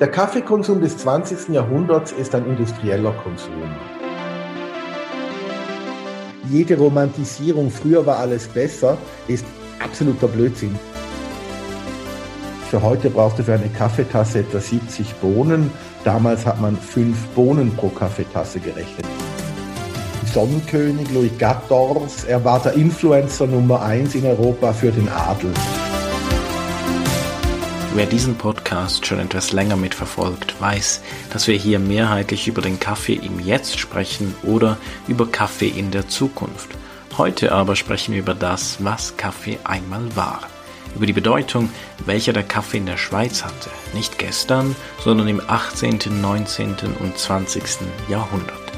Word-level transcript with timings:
Der 0.00 0.08
Kaffeekonsum 0.08 0.80
des 0.80 0.96
20. 0.98 1.50
Jahrhunderts 1.50 2.10
ist 2.10 2.34
ein 2.34 2.44
industrieller 2.46 3.12
Konsum. 3.12 3.62
Jede 6.50 6.76
Romantisierung, 6.76 7.70
früher 7.70 8.04
war 8.04 8.18
alles 8.18 8.48
besser, 8.48 8.98
ist 9.28 9.44
absoluter 9.78 10.26
Blödsinn. 10.26 10.76
Für 12.70 12.82
heute 12.82 13.08
brauchst 13.08 13.38
du 13.38 13.44
für 13.44 13.54
eine 13.54 13.68
Kaffeetasse 13.68 14.40
etwa 14.40 14.58
70 14.58 15.14
Bohnen. 15.20 15.70
Damals 16.02 16.44
hat 16.44 16.60
man 16.60 16.76
fünf 16.76 17.28
Bohnen 17.28 17.70
pro 17.76 17.88
Kaffeetasse 17.88 18.58
gerechnet. 18.58 19.06
Sonnenkönig 20.32 21.08
Louis 21.12 21.30
XIV, 21.38 22.28
er 22.28 22.44
war 22.44 22.60
der 22.60 22.72
Influencer 22.72 23.46
Nummer 23.46 23.80
eins 23.82 24.16
in 24.16 24.26
Europa 24.26 24.72
für 24.72 24.90
den 24.90 25.08
Adel. 25.08 25.52
Wer 27.94 28.06
diesen 28.06 28.34
Podcast 28.34 28.53
schon 29.06 29.18
etwas 29.18 29.52
länger 29.52 29.76
mitverfolgt, 29.76 30.60
weiß, 30.60 31.00
dass 31.30 31.46
wir 31.46 31.56
hier 31.56 31.78
mehrheitlich 31.78 32.48
über 32.48 32.62
den 32.62 32.80
Kaffee 32.80 33.14
im 33.14 33.40
Jetzt 33.40 33.78
sprechen 33.78 34.34
oder 34.42 34.76
über 35.08 35.26
Kaffee 35.26 35.68
in 35.68 35.90
der 35.90 36.08
Zukunft. 36.08 36.70
Heute 37.16 37.52
aber 37.52 37.76
sprechen 37.76 38.12
wir 38.12 38.20
über 38.20 38.34
das, 38.34 38.78
was 38.80 39.16
Kaffee 39.16 39.58
einmal 39.64 40.16
war. 40.16 40.40
Über 40.96 41.06
die 41.06 41.12
Bedeutung, 41.12 41.70
welcher 42.04 42.32
der 42.32 42.42
Kaffee 42.42 42.78
in 42.78 42.86
der 42.86 42.96
Schweiz 42.96 43.44
hatte. 43.44 43.70
Nicht 43.92 44.18
gestern, 44.18 44.74
sondern 45.02 45.28
im 45.28 45.40
18., 45.46 45.98
19. 46.20 46.74
und 47.00 47.16
20. 47.16 47.62
Jahrhundert. 48.08 48.72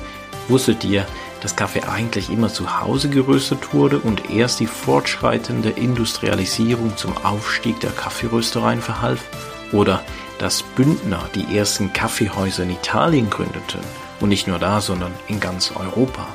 Wusstet 0.49 0.85
ihr, 0.85 1.07
dass 1.41 1.57
Kaffee 1.57 1.83
eigentlich 1.83 2.31
immer 2.31 2.49
zu 2.49 2.81
Hause 2.81 3.09
geröstet 3.09 3.73
wurde 3.73 3.99
und 3.99 4.31
erst 4.31 4.61
die 4.61 4.67
fortschreitende 4.67 5.71
Industrialisierung 5.71 6.97
zum 6.97 7.17
Aufstieg 7.25 7.81
der 7.81 7.91
Kaffeeröstereien 7.91 8.83
verhalf? 8.83 9.25
Oder 9.73 10.03
dass 10.39 10.63
Bündner 10.63 11.29
die 11.35 11.57
ersten 11.57 11.93
Kaffeehäuser 11.93 12.65
in 12.65 12.71
Italien 12.71 13.31
gründeten 13.31 13.81
und 14.21 14.29
nicht 14.29 14.47
nur 14.47 14.59
da, 14.59 14.81
sondern 14.81 15.13
in 15.29 15.41
ganz 15.41 15.73
Europa? 15.75 16.27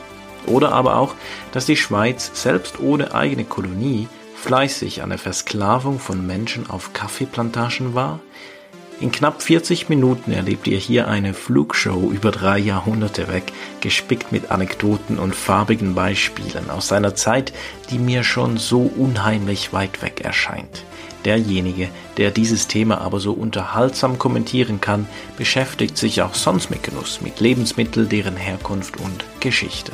Oder 0.46 0.72
aber 0.72 0.98
auch, 0.98 1.16
dass 1.52 1.66
die 1.66 1.78
Schweiz 1.78 2.32
selbst 2.34 2.80
ohne 2.80 3.14
eigene 3.14 3.46
Kolonie 3.46 4.08
fleißig 4.36 5.04
an 5.04 5.10
der 5.10 5.20
Versklavung 5.20 6.00
von 6.00 6.26
Menschen 6.26 6.70
auf 6.70 6.94
Kaffeeplantagen 6.94 7.94
war? 7.94 8.20
In 9.00 9.12
knapp 9.12 9.42
40 9.42 9.90
Minuten 9.90 10.32
erlebt 10.32 10.68
ihr 10.68 10.78
hier 10.78 11.08
eine 11.08 11.34
Flugshow 11.34 12.12
über 12.12 12.30
drei 12.30 12.60
Jahrhunderte 12.60 13.28
weg, 13.28 13.52
gespickt 13.82 14.32
mit 14.32 14.52
Anekdoten 14.52 15.18
und 15.18 15.36
farbigen 15.36 15.96
Beispielen 15.96 16.70
aus 16.70 16.92
einer 16.92 17.16
Zeit, 17.16 17.52
die 17.90 17.98
mir 17.98 18.24
schon 18.24 18.58
so 18.58 18.82
unheimlich 18.82 19.74
weit 19.74 20.04
weg 20.04 20.22
erscheint. 20.22 20.84
Derjenige, 21.26 21.90
der 22.18 22.32
dieses 22.32 22.68
Thema 22.68 23.02
aber 23.02 23.20
so 23.20 23.34
unterhaltsam 23.34 24.18
kommentieren 24.18 24.82
kann, 24.82 25.08
beschäftigt 25.38 25.98
sich 25.98 26.22
auch 26.22 26.34
sonst 26.34 26.70
mit 26.70 26.84
Genuss, 26.84 27.22
mit 27.22 27.40
Lebensmitteln, 27.40 28.10
deren 28.10 28.38
Herkunft 28.38 29.00
und 29.00 29.24
Geschichte. 29.40 29.92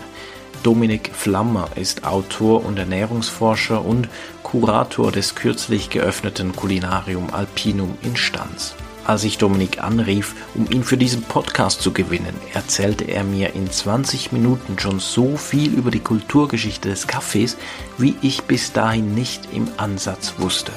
Dominik 0.64 1.11
Flammer 1.14 1.70
ist 1.75 2.03
Autor 2.03 2.66
und 2.66 2.78
Ernährungsforscher 2.78 3.83
und 3.86 4.09
Kurator 4.44 5.11
des 5.11 5.36
kürzlich 5.36 5.89
geöffneten 5.89 6.55
Kulinarium 6.55 7.33
Alpinum 7.33 7.98
in 8.02 8.16
Stanz. 8.16 8.75
Als 9.05 9.23
ich 9.23 9.38
Dominik 9.38 9.81
anrief, 9.81 10.36
um 10.53 10.70
ihn 10.70 10.83
für 10.83 10.98
diesen 10.98 11.22
Podcast 11.22 11.81
zu 11.81 11.94
gewinnen, 11.94 12.36
erzählte 12.53 13.05
er 13.05 13.23
mir 13.23 13.55
in 13.55 13.72
20 13.72 14.33
Minuten 14.33 14.78
schon 14.80 15.00
so 15.00 15.38
viel 15.38 15.73
über 15.73 15.92
die 15.92 16.02
Kulturgeschichte 16.02 16.89
des 16.89 17.08
Kaffees, 17.08 17.55
wie 17.98 18.16
ich 18.22 18.44
bis 18.44 18.73
dahin 18.73 19.16
nicht 19.16 19.48
im 19.53 19.70
Ansatz 19.78 20.33
wusste. 20.39 20.73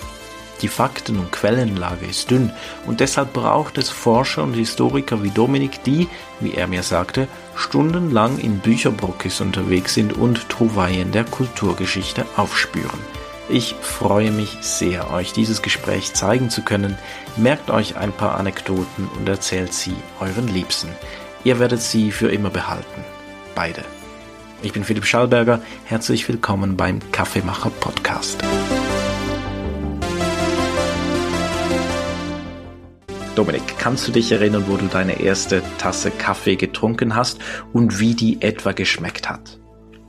Die 0.62 0.68
Fakten- 0.68 1.18
und 1.18 1.32
Quellenlage 1.32 2.06
ist 2.06 2.30
dünn 2.30 2.52
und 2.86 3.00
deshalb 3.00 3.32
braucht 3.32 3.78
es 3.78 3.88
Forscher 3.88 4.42
und 4.42 4.54
Historiker 4.54 5.22
wie 5.22 5.30
Dominik, 5.30 5.82
die, 5.84 6.08
wie 6.40 6.52
er 6.52 6.66
mir 6.66 6.82
sagte, 6.82 7.28
stundenlang 7.54 8.38
in 8.38 8.58
Bücherbrockis 8.58 9.40
unterwegs 9.40 9.94
sind 9.94 10.12
und 10.12 10.48
Trouvaillen 10.48 11.12
der 11.12 11.24
Kulturgeschichte 11.24 12.26
aufspüren. 12.36 13.00
Ich 13.48 13.74
freue 13.80 14.30
mich 14.30 14.58
sehr, 14.60 15.10
euch 15.12 15.32
dieses 15.32 15.60
Gespräch 15.60 16.14
zeigen 16.14 16.50
zu 16.50 16.62
können. 16.62 16.96
Merkt 17.36 17.70
euch 17.70 17.96
ein 17.96 18.12
paar 18.12 18.36
Anekdoten 18.38 19.08
und 19.18 19.28
erzählt 19.28 19.72
sie 19.72 19.96
euren 20.20 20.46
Liebsten. 20.46 20.88
Ihr 21.42 21.58
werdet 21.58 21.80
sie 21.80 22.12
für 22.12 22.30
immer 22.30 22.50
behalten. 22.50 23.04
Beide. 23.56 23.82
Ich 24.62 24.72
bin 24.72 24.84
Philipp 24.84 25.06
Schallberger. 25.06 25.62
Herzlich 25.84 26.28
willkommen 26.28 26.76
beim 26.76 27.00
Kaffeemacher 27.12 27.70
Podcast. 27.70 28.38
Dominik, 33.40 33.78
kannst 33.78 34.06
du 34.06 34.12
dich 34.12 34.30
erinnern, 34.32 34.64
wo 34.68 34.76
du 34.76 34.84
deine 34.84 35.18
erste 35.18 35.62
Tasse 35.78 36.10
Kaffee 36.10 36.56
getrunken 36.56 37.16
hast 37.16 37.38
und 37.72 37.98
wie 37.98 38.14
die 38.14 38.42
etwa 38.42 38.72
geschmeckt 38.72 39.30
hat? 39.30 39.58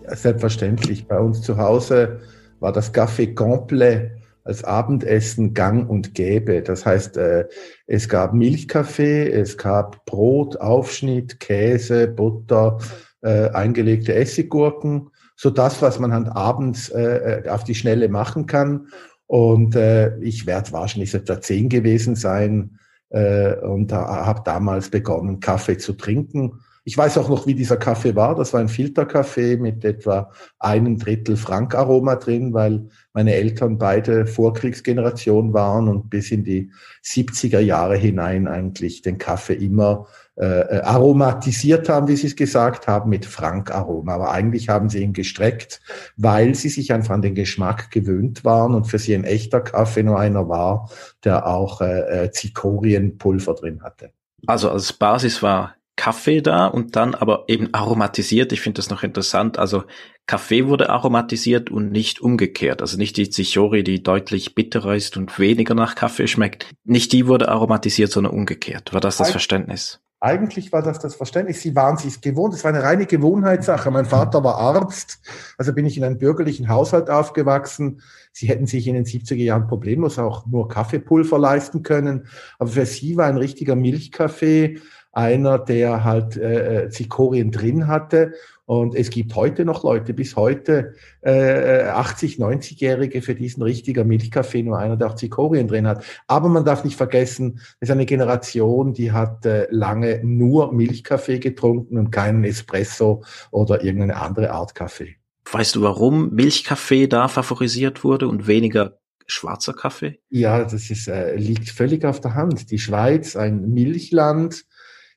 Ja, 0.03 0.17
selbstverständlich. 0.17 1.07
Bei 1.07 1.17
uns 1.17 1.41
zu 1.41 1.55
Hause 1.55 2.19
war 2.59 2.73
das 2.73 2.93
Café 2.93 3.33
Complet 3.33 4.11
als 4.43 4.65
Abendessen 4.65 5.53
gang 5.53 5.89
und 5.89 6.13
gäbe. 6.13 6.61
Das 6.61 6.85
heißt, 6.85 7.15
äh, 7.15 7.45
es 7.87 8.09
gab 8.09 8.33
Milchkaffee, 8.33 9.31
es 9.31 9.57
gab 9.57 10.03
Brot, 10.03 10.57
Aufschnitt, 10.57 11.39
Käse, 11.39 12.09
Butter, 12.09 12.79
äh, 13.21 13.47
eingelegte 13.51 14.13
Essiggurken, 14.13 15.07
so 15.37 15.49
das, 15.49 15.81
was 15.81 15.99
man 15.99 16.11
halt 16.11 16.27
abends 16.27 16.89
äh, 16.89 17.43
auf 17.47 17.63
die 17.63 17.75
Schnelle 17.75 18.09
machen 18.09 18.45
kann. 18.45 18.87
Und 19.25 19.77
ich 20.19 20.45
werde 20.45 20.73
wahrscheinlich 20.73 21.13
etwa 21.13 21.39
zehn 21.39 21.69
gewesen 21.69 22.17
sein 22.17 22.77
und 23.11 23.91
habe 23.91 24.41
damals 24.45 24.89
begonnen, 24.89 25.39
Kaffee 25.39 25.77
zu 25.77 25.93
trinken 25.93 26.61
ich 26.83 26.97
weiß 26.97 27.19
auch 27.19 27.29
noch, 27.29 27.45
wie 27.45 27.53
dieser 27.53 27.77
Kaffee 27.77 28.15
war. 28.15 28.35
Das 28.35 28.53
war 28.53 28.59
ein 28.59 28.67
Filterkaffee 28.67 29.57
mit 29.57 29.85
etwa 29.85 30.31
einem 30.57 30.97
Drittel 30.97 31.37
Frankaroma 31.37 32.15
drin, 32.15 32.53
weil 32.53 32.89
meine 33.13 33.35
Eltern 33.35 33.77
beide 33.77 34.25
Vorkriegsgeneration 34.25 35.53
waren 35.53 35.87
und 35.87 36.09
bis 36.09 36.31
in 36.31 36.43
die 36.43 36.71
70er 37.03 37.59
Jahre 37.59 37.97
hinein 37.97 38.47
eigentlich 38.47 39.03
den 39.03 39.19
Kaffee 39.19 39.53
immer 39.53 40.07
äh, 40.37 40.45
äh, 40.45 40.81
aromatisiert 40.81 41.89
haben, 41.89 42.07
wie 42.07 42.15
Sie 42.15 42.27
es 42.27 42.37
gesagt 42.37 42.87
haben, 42.87 43.09
mit 43.09 43.25
Frankaroma. 43.25 44.15
Aber 44.15 44.31
eigentlich 44.31 44.69
haben 44.69 44.87
sie 44.87 45.03
ihn 45.03 45.11
gestreckt, 45.11 45.81
weil 46.15 46.55
sie 46.55 46.69
sich 46.69 46.93
einfach 46.93 47.15
an 47.15 47.21
den 47.21 47.35
Geschmack 47.35 47.91
gewöhnt 47.91 48.45
waren 48.45 48.73
und 48.73 48.85
für 48.85 48.97
sie 48.97 49.13
ein 49.13 49.25
echter 49.25 49.59
Kaffee 49.59 50.03
nur 50.03 50.17
einer 50.17 50.47
war, 50.47 50.89
der 51.25 51.47
auch 51.47 51.81
äh, 51.81 52.25
äh 52.25 52.31
Zikorienpulver 52.31 53.55
drin 53.55 53.83
hatte. 53.83 54.13
Also 54.47 54.69
als 54.69 54.93
Basis 54.93 55.43
war 55.43 55.75
Kaffee 55.97 56.41
da 56.41 56.67
und 56.67 56.95
dann 56.95 57.13
aber 57.13 57.43
eben 57.47 57.73
aromatisiert. 57.73 58.53
Ich 58.53 58.61
finde 58.61 58.77
das 58.77 58.89
noch 58.89 59.03
interessant. 59.03 59.59
Also 59.59 59.83
Kaffee 60.27 60.65
wurde 60.67 60.89
aromatisiert 60.89 61.69
und 61.69 61.91
nicht 61.91 62.21
umgekehrt. 62.21 62.81
Also 62.81 62.97
nicht 62.97 63.17
die 63.17 63.29
Zichori, 63.29 63.83
die 63.83 64.01
deutlich 64.01 64.55
bitterer 64.55 64.95
ist 64.95 65.17
und 65.17 65.37
weniger 65.37 65.75
nach 65.75 65.95
Kaffee 65.95 66.27
schmeckt. 66.27 66.71
Nicht 66.85 67.11
die 67.11 67.27
wurde 67.27 67.49
aromatisiert, 67.49 68.11
sondern 68.11 68.33
umgekehrt. 68.33 68.93
War 68.93 69.01
das 69.01 69.17
das 69.17 69.29
Verständnis? 69.29 69.99
Eigentlich 70.23 70.71
war 70.71 70.83
das 70.83 70.99
das 70.99 71.15
Verständnis. 71.15 71.61
Sie 71.61 71.75
waren 71.75 71.97
sich 71.97 72.21
gewohnt. 72.21 72.53
Es 72.53 72.63
war 72.63 72.69
eine 72.69 72.83
reine 72.83 73.07
Gewohnheitssache. 73.07 73.89
Mein 73.89 74.05
Vater 74.05 74.43
war 74.43 74.57
Arzt. 74.57 75.19
Also 75.57 75.73
bin 75.73 75.87
ich 75.87 75.97
in 75.97 76.03
einem 76.03 76.19
bürgerlichen 76.19 76.69
Haushalt 76.69 77.09
aufgewachsen. 77.09 78.03
Sie 78.31 78.47
hätten 78.47 78.67
sich 78.67 78.87
in 78.87 78.93
den 78.93 79.05
70er 79.05 79.33
Jahren 79.33 79.65
problemlos 79.65 80.19
auch 80.19 80.45
nur 80.45 80.67
Kaffeepulver 80.67 81.39
leisten 81.39 81.81
können. 81.81 82.27
Aber 82.59 82.69
für 82.69 82.85
sie 82.85 83.17
war 83.17 83.25
ein 83.25 83.37
richtiger 83.37 83.75
Milchkaffee 83.75 84.79
einer, 85.11 85.57
der 85.57 86.03
halt 86.03 86.37
äh, 86.37 86.83
äh 86.83 86.89
Zikorien 86.89 87.49
drin 87.49 87.87
hatte. 87.87 88.33
Und 88.71 88.95
es 88.95 89.09
gibt 89.09 89.35
heute 89.35 89.65
noch 89.65 89.83
Leute, 89.83 90.13
bis 90.13 90.37
heute 90.37 90.93
äh, 91.19 91.83
80, 91.87 92.37
90-Jährige 92.37 93.21
für 93.21 93.35
diesen 93.35 93.63
richtiger 93.63 94.05
Milchkaffee, 94.05 94.63
nur 94.63 94.77
einer, 94.77 94.95
der 94.95 95.07
auch 95.07 95.15
Zikorien 95.15 95.67
drin 95.67 95.85
hat. 95.85 96.05
Aber 96.27 96.47
man 96.47 96.63
darf 96.63 96.85
nicht 96.85 96.95
vergessen, 96.95 97.59
es 97.81 97.89
ist 97.89 97.91
eine 97.91 98.05
Generation, 98.05 98.93
die 98.93 99.11
hat 99.11 99.45
äh, 99.45 99.67
lange 99.71 100.21
nur 100.23 100.71
Milchkaffee 100.71 101.39
getrunken 101.39 101.97
und 101.97 102.11
keinen 102.11 102.45
Espresso 102.45 103.25
oder 103.51 103.83
irgendeine 103.83 104.15
andere 104.15 104.51
Art 104.51 104.73
Kaffee. 104.73 105.17
Weißt 105.51 105.75
du, 105.75 105.81
warum 105.81 106.29
Milchkaffee 106.29 107.07
da 107.07 107.27
favorisiert 107.27 108.05
wurde 108.05 108.29
und 108.29 108.47
weniger 108.47 108.99
schwarzer 109.27 109.73
Kaffee? 109.73 110.21
Ja, 110.29 110.63
das 110.63 110.89
ist, 110.89 111.09
äh, 111.09 111.35
liegt 111.35 111.67
völlig 111.67 112.05
auf 112.05 112.21
der 112.21 112.35
Hand. 112.35 112.71
Die 112.71 112.79
Schweiz, 112.79 113.35
ein 113.35 113.69
Milchland, 113.73 114.63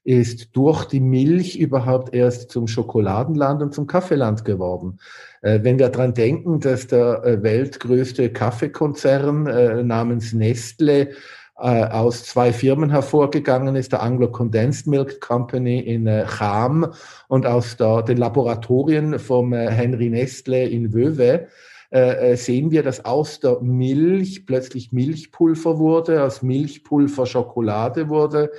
ist 0.05 0.55
durch 0.55 0.85
die 0.85 1.01
Milch 1.01 1.59
überhaupt 1.59 2.15
erst 2.15 2.51
zum 2.51 2.69
Schokoladenland 2.69 3.63
und 3.63 3.75
zum 3.75 3.87
Kaffeeland 3.87 4.45
geworden. 4.45 4.99
Äh, 5.41 5.61
wenn 5.63 5.79
wir 5.79 5.89
daran 5.89 6.15
denken, 6.15 6.61
dass 6.61 6.87
der 6.87 7.25
äh, 7.25 7.43
weltgrößte 7.43 8.31
Kaffeekonzern 8.31 9.47
äh, 9.47 9.83
namens 9.83 10.33
Nestle 10.33 11.11
aus 11.57 12.25
zwei 12.25 12.53
Firmen 12.53 12.91
hervorgegangen 12.91 13.77
ist, 13.77 13.93
der 13.93 14.03
Anglo 14.03 14.27
Condensed 14.27 14.89
Milk 14.89 15.21
Company 15.21 15.79
in 15.79 16.07
Cham 16.27 16.93
und 17.29 17.47
aus 17.47 17.77
der, 17.77 18.03
den 18.03 18.17
Laboratorien 18.17 19.21
vom 19.21 19.53
Henry 19.53 20.11
Nestle 20.11 20.67
in 20.67 20.93
Wöwe, 20.93 21.47
sehen 22.35 22.73
wir, 22.73 22.83
dass 22.83 23.05
aus 23.05 23.39
der 23.39 23.61
Milch 23.61 24.47
plötzlich 24.47 24.91
Milchpulver 24.91 25.79
wurde, 25.79 26.25
aus 26.25 26.43
Milchpulver 26.43 27.25
Schokolade 27.25 28.09
wurde 28.09 28.51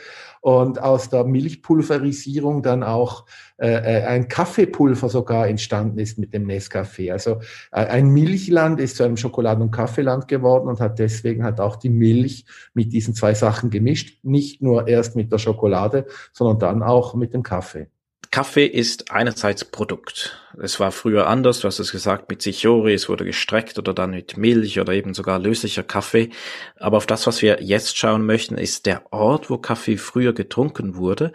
und 0.46 0.80
aus 0.80 1.10
der 1.10 1.24
Milchpulverisierung 1.24 2.62
dann 2.62 2.84
auch 2.84 3.26
äh, 3.58 3.68
äh 3.68 4.04
ein 4.04 4.28
Kaffeepulver 4.28 5.10
sogar 5.10 5.48
entstanden 5.48 5.98
ist 5.98 6.20
mit 6.20 6.36
dem 6.36 6.46
Nescafé. 6.46 7.12
Also 7.12 7.40
äh, 7.72 7.88
ein 7.88 8.10
Milchland 8.10 8.80
ist 8.80 8.98
zu 8.98 9.04
einem 9.04 9.18
Schokoladen- 9.18 9.64
und 9.64 9.72
Kaffeeland 9.72 10.28
geworden 10.28 10.68
und 10.68 10.80
hat 10.80 11.00
deswegen 11.00 11.44
hat 11.44 11.60
auch 11.60 11.78
die 11.78 11.90
Milch 11.90 12.46
mit 12.76 12.94
diesen 12.94 13.16
zwei 13.16 13.34
Sachen 13.34 13.72
gemischt. 13.72 14.20
Nicht 14.24 14.62
nur 14.62 14.88
erst 14.88 15.16
mit 15.16 15.32
der 15.32 15.40
Schokolade, 15.40 16.06
sondern 16.32 16.60
dann 16.60 16.84
auch 16.84 17.16
mit 17.16 17.34
dem 17.34 17.42
Kaffee. 17.42 17.88
Kaffee 18.36 18.66
ist 18.66 19.12
einerseits 19.12 19.64
Produkt. 19.64 20.38
Es 20.62 20.78
war 20.82 20.92
früher 20.92 21.28
anders, 21.28 21.62
du 21.62 21.70
hast 21.70 21.80
es 21.80 21.94
gesagt, 21.94 22.30
mit 22.30 22.42
Sichori, 22.42 22.94
es 22.94 23.08
wurde 23.08 23.24
gestreckt 23.24 23.80
oder 23.80 23.94
dann 23.94 24.10
mit 24.10 24.36
Milch 24.36 24.78
oder 24.78 24.92
eben 24.92 25.14
sogar 25.14 25.40
löslicher 25.40 25.84
Kaffee. 25.84 26.32
Aber 26.76 26.98
auf 26.98 27.06
das, 27.06 27.28
was 27.28 27.42
wir 27.42 27.64
jetzt 27.64 27.98
schauen 27.98 28.26
möchten, 28.26 28.58
ist 28.58 28.88
der 28.88 29.14
Ort, 29.14 29.50
wo 29.50 29.58
Kaffee 29.58 29.96
früher 29.96 30.34
getrunken 30.34 30.98
wurde. 30.98 31.32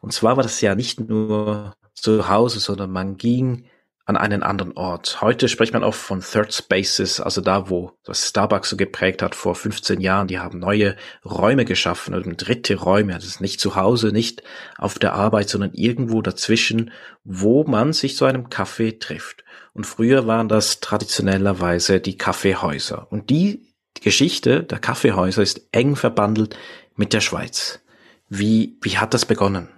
Und 0.00 0.12
zwar 0.12 0.36
war 0.36 0.42
das 0.42 0.60
ja 0.60 0.74
nicht 0.74 0.98
nur 0.98 1.76
zu 1.94 2.28
Hause, 2.28 2.58
sondern 2.58 2.90
man 2.90 3.16
ging 3.16 3.66
an 4.04 4.16
einen 4.16 4.42
anderen 4.42 4.72
Ort. 4.76 5.20
Heute 5.20 5.48
spricht 5.48 5.72
man 5.72 5.84
oft 5.84 6.00
von 6.00 6.20
Third 6.20 6.52
Spaces, 6.52 7.20
also 7.20 7.40
da, 7.40 7.70
wo 7.70 7.92
das 8.04 8.28
Starbucks 8.28 8.70
so 8.70 8.76
geprägt 8.76 9.22
hat 9.22 9.34
vor 9.34 9.54
15 9.54 10.00
Jahren. 10.00 10.26
Die 10.26 10.40
haben 10.40 10.58
neue 10.58 10.96
Räume 11.24 11.64
geschaffen, 11.64 12.14
oder 12.14 12.32
dritte 12.32 12.74
Räume. 12.74 13.14
Das 13.14 13.24
ist 13.24 13.40
nicht 13.40 13.60
zu 13.60 13.76
Hause, 13.76 14.08
nicht 14.08 14.42
auf 14.76 14.98
der 14.98 15.14
Arbeit, 15.14 15.48
sondern 15.48 15.72
irgendwo 15.72 16.20
dazwischen, 16.20 16.90
wo 17.22 17.64
man 17.64 17.92
sich 17.92 18.16
zu 18.16 18.24
einem 18.24 18.50
Kaffee 18.50 18.98
trifft. 18.98 19.44
Und 19.72 19.86
früher 19.86 20.26
waren 20.26 20.48
das 20.48 20.80
traditionellerweise 20.80 22.00
die 22.00 22.18
Kaffeehäuser. 22.18 23.06
Und 23.10 23.30
die 23.30 23.72
Geschichte 24.00 24.64
der 24.64 24.78
Kaffeehäuser 24.80 25.42
ist 25.42 25.68
eng 25.70 25.94
verbandelt 25.96 26.56
mit 26.96 27.12
der 27.12 27.20
Schweiz. 27.20 27.80
Wie, 28.28 28.78
wie 28.82 28.98
hat 28.98 29.14
das 29.14 29.26
begonnen? 29.26 29.68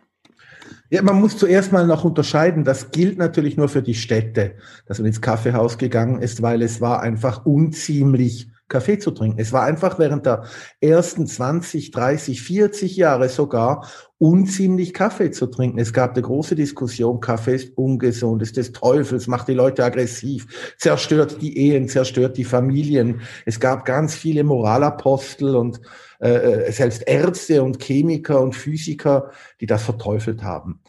Ja, 0.90 1.02
man 1.02 1.20
muss 1.20 1.38
zuerst 1.38 1.72
mal 1.72 1.86
noch 1.86 2.04
unterscheiden. 2.04 2.64
Das 2.64 2.90
gilt 2.90 3.19
natürlich 3.19 3.56
nur 3.56 3.69
für 3.69 3.82
die 3.82 3.94
Städte, 3.94 4.54
dass 4.86 4.98
man 4.98 5.06
ins 5.06 5.20
Kaffeehaus 5.20 5.78
gegangen 5.78 6.20
ist, 6.20 6.42
weil 6.42 6.62
es 6.62 6.81
war 6.81 7.00
einfach 7.00 7.46
unziemlich 7.46 8.48
Kaffee 8.69 8.99
zu 8.99 9.11
trinken. 9.11 9.38
Es 9.38 9.52
war 9.52 9.62
einfach 9.62 9.99
während 9.99 10.25
der 10.25 10.44
ersten 10.81 11.26
20, 11.26 11.90
30, 11.90 12.43
40 12.43 12.96
Jahre 12.96 13.28
sogar 13.28 13.87
unziemlich 14.19 14.94
Kaffee 14.94 15.31
zu 15.31 15.46
trinken. 15.46 15.78
Es 15.78 15.93
gab 15.93 16.12
eine 16.12 16.22
große 16.22 16.55
Diskussion, 16.55 17.20
Kaffee 17.20 17.56
ist 17.56 17.76
ungesund, 17.76 18.40
ist 18.40 18.56
des 18.56 18.72
Teufels, 18.72 19.26
macht 19.26 19.49
die 19.49 19.55
Leute 19.55 19.84
aggressiv, 19.84 20.75
zerstört 20.78 21.43
die 21.43 21.58
Ehen, 21.58 21.88
zerstört 21.88 22.38
die 22.38 22.44
Familien. 22.44 23.20
Es 23.44 23.61
gab 23.61 23.84
ganz 23.84 24.14
viele 24.14 24.44
Moralapostel 24.44 25.56
und 25.56 25.81
äh, 26.20 26.31
äh 26.31 26.72
selbst 26.72 27.02
Ärzte 27.06 27.62
und 27.62 27.82
Chemiker 27.82 28.40
und 28.40 28.55
Physiker, 28.55 29.31
die 29.60 29.67
das 29.67 29.82
verteufelt 29.82 30.43
haben. 30.43 30.81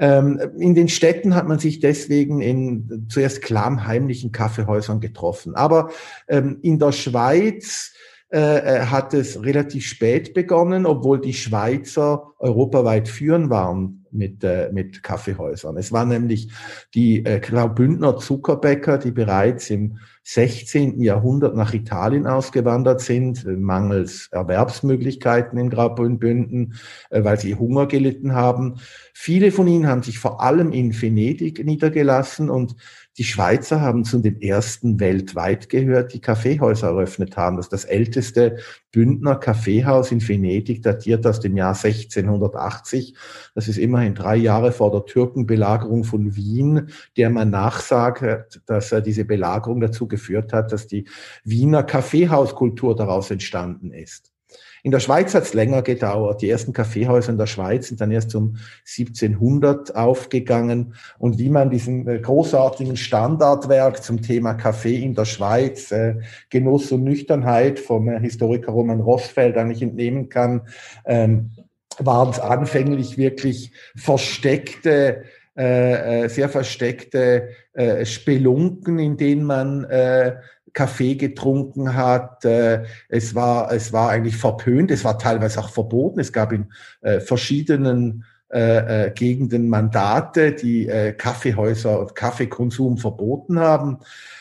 Ähm, 0.00 0.40
in 0.58 0.74
den 0.74 0.88
Städten 0.88 1.34
hat 1.34 1.46
man 1.46 1.58
sich 1.58 1.78
deswegen 1.78 2.40
in 2.40 3.06
zuerst 3.08 3.42
klammheimlichen 3.42 4.32
Kaffeehäusern 4.32 5.00
getroffen. 5.00 5.54
Aber 5.54 5.90
ähm, 6.26 6.58
in 6.62 6.78
der 6.78 6.92
Schweiz 6.92 7.92
äh, 8.32 8.38
äh, 8.38 8.80
hat 8.86 9.12
es 9.12 9.42
relativ 9.42 9.86
spät 9.86 10.34
begonnen, 10.34 10.86
obwohl 10.86 11.20
die 11.20 11.34
Schweizer 11.34 12.32
europaweit 12.38 13.08
führen 13.08 13.50
waren 13.50 14.06
mit, 14.12 14.44
äh, 14.44 14.70
mit 14.72 15.02
Kaffeehäusern. 15.02 15.76
Es 15.76 15.90
waren 15.90 16.10
nämlich 16.10 16.48
die 16.94 17.24
äh, 17.24 17.40
Graubündner 17.40 18.18
Zuckerbäcker, 18.18 18.98
die 18.98 19.10
bereits 19.10 19.68
im 19.70 19.98
16. 20.32 21.02
Jahrhundert 21.02 21.56
nach 21.56 21.74
Italien 21.74 22.28
ausgewandert 22.28 23.00
sind, 23.00 23.44
äh, 23.44 23.56
mangels 23.56 24.28
Erwerbsmöglichkeiten 24.30 25.58
in 25.58 25.70
Graubünden, 25.70 26.74
äh, 27.10 27.24
weil 27.24 27.40
sie 27.40 27.56
Hunger 27.56 27.86
gelitten 27.86 28.32
haben. 28.32 28.76
Viele 29.12 29.50
von 29.50 29.66
ihnen 29.66 29.88
haben 29.88 30.04
sich 30.04 30.20
vor 30.20 30.40
allem 30.40 30.70
in 30.70 30.92
Venedig 31.00 31.64
niedergelassen 31.64 32.48
und 32.48 32.76
die 33.20 33.24
Schweizer 33.24 33.82
haben 33.82 34.04
zu 34.04 34.18
den 34.18 34.40
ersten 34.40 34.98
weltweit 34.98 35.68
gehört, 35.68 36.14
die 36.14 36.22
Kaffeehäuser 36.22 36.86
eröffnet 36.86 37.36
haben. 37.36 37.58
Das 37.58 37.66
ist 37.66 37.72
das 37.74 37.84
älteste 37.84 38.56
Bündner 38.92 39.36
Kaffeehaus 39.36 40.10
in 40.10 40.26
Venedig, 40.26 40.82
datiert 40.82 41.26
aus 41.26 41.38
dem 41.38 41.54
Jahr 41.54 41.74
1680. 41.74 43.14
Das 43.54 43.68
ist 43.68 43.76
immerhin 43.76 44.14
drei 44.14 44.36
Jahre 44.36 44.72
vor 44.72 44.90
der 44.90 45.04
Türkenbelagerung 45.04 46.04
von 46.04 46.34
Wien, 46.34 46.88
der 47.18 47.28
man 47.28 47.50
nachsagt, 47.50 48.62
dass 48.64 48.94
diese 49.04 49.26
Belagerung 49.26 49.82
dazu 49.82 50.08
geführt 50.08 50.54
hat, 50.54 50.72
dass 50.72 50.86
die 50.86 51.06
Wiener 51.44 51.82
Kaffeehauskultur 51.82 52.96
daraus 52.96 53.30
entstanden 53.30 53.92
ist. 53.92 54.32
In 54.82 54.90
der 54.90 55.00
Schweiz 55.00 55.34
hat 55.34 55.42
es 55.42 55.54
länger 55.54 55.82
gedauert. 55.82 56.42
Die 56.42 56.48
ersten 56.48 56.72
Kaffeehäuser 56.72 57.32
in 57.32 57.38
der 57.38 57.46
Schweiz 57.46 57.88
sind 57.88 58.00
dann 58.00 58.10
erst 58.10 58.34
um 58.34 58.56
1700 58.86 59.94
aufgegangen. 59.94 60.94
Und 61.18 61.38
wie 61.38 61.50
man 61.50 61.70
diesem 61.70 62.08
äh, 62.08 62.18
großartigen 62.18 62.96
Standardwerk 62.96 64.02
zum 64.02 64.22
Thema 64.22 64.54
Kaffee 64.54 65.02
in 65.02 65.14
der 65.14 65.26
Schweiz, 65.26 65.92
äh, 65.92 66.16
Genuss 66.48 66.90
und 66.92 67.04
Nüchternheit 67.04 67.78
vom 67.78 68.08
äh, 68.08 68.20
Historiker 68.20 68.72
Roman 68.72 69.00
Rossfeld 69.00 69.56
eigentlich 69.56 69.82
entnehmen 69.82 70.28
kann, 70.28 70.62
ähm, 71.04 71.50
waren 71.98 72.30
es 72.30 72.40
anfänglich 72.40 73.18
wirklich 73.18 73.72
versteckte 73.96 75.24
äh, 75.56 76.24
äh 76.24 76.28
sehr 76.28 76.48
versteckte 76.48 77.50
äh, 77.72 78.06
Spelunken, 78.06 78.98
in 78.98 79.16
denen 79.16 79.44
man 79.44 79.84
äh, 79.84 80.36
Kaffee 80.72 81.14
getrunken 81.16 81.94
hat. 81.94 82.44
Äh, 82.44 82.84
es 83.08 83.34
war, 83.34 83.72
es 83.72 83.92
war 83.92 84.10
eigentlich 84.10 84.36
verpönt. 84.36 84.90
Es 84.90 85.04
war 85.04 85.18
teilweise 85.18 85.60
auch 85.60 85.70
verboten. 85.70 86.20
Es 86.20 86.32
gab 86.32 86.52
in 86.52 86.66
äh, 87.00 87.20
verschiedenen 87.20 88.24
äh, 88.52 89.06
äh, 89.06 89.10
Gegenden 89.12 89.68
Mandate, 89.68 90.52
die 90.52 90.88
äh, 90.88 91.12
Kaffeehäuser 91.12 92.00
und 92.00 92.16
Kaffeekonsum 92.16 92.98
verboten 92.98 93.60
haben. 93.60 93.98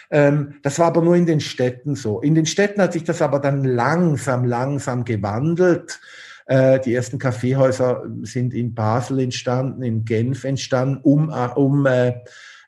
Ähm, 0.09 0.55
das 0.63 0.79
war 0.79 0.87
aber 0.87 1.03
nur 1.03 1.15
in 1.15 1.27
den 1.27 1.39
Städten 1.39 1.95
so. 1.95 2.19
In 2.19 2.33
den 2.33 2.47
Städten 2.47 2.81
hat 2.81 2.93
sich 2.93 3.03
das 3.03 3.21
aber 3.21 3.39
dann 3.39 3.63
langsam, 3.63 4.45
langsam 4.45 5.05
gewandelt. 5.05 5.99
Äh, 6.47 6.79
die 6.79 6.95
ersten 6.95 7.19
Kaffeehäuser 7.19 8.03
sind 8.23 8.55
in 8.55 8.73
Basel 8.73 9.19
entstanden, 9.19 9.83
in 9.83 10.05
Genf 10.05 10.43
entstanden, 10.43 11.01
um, 11.03 11.29
äh, 11.29 11.49
um 11.53 11.85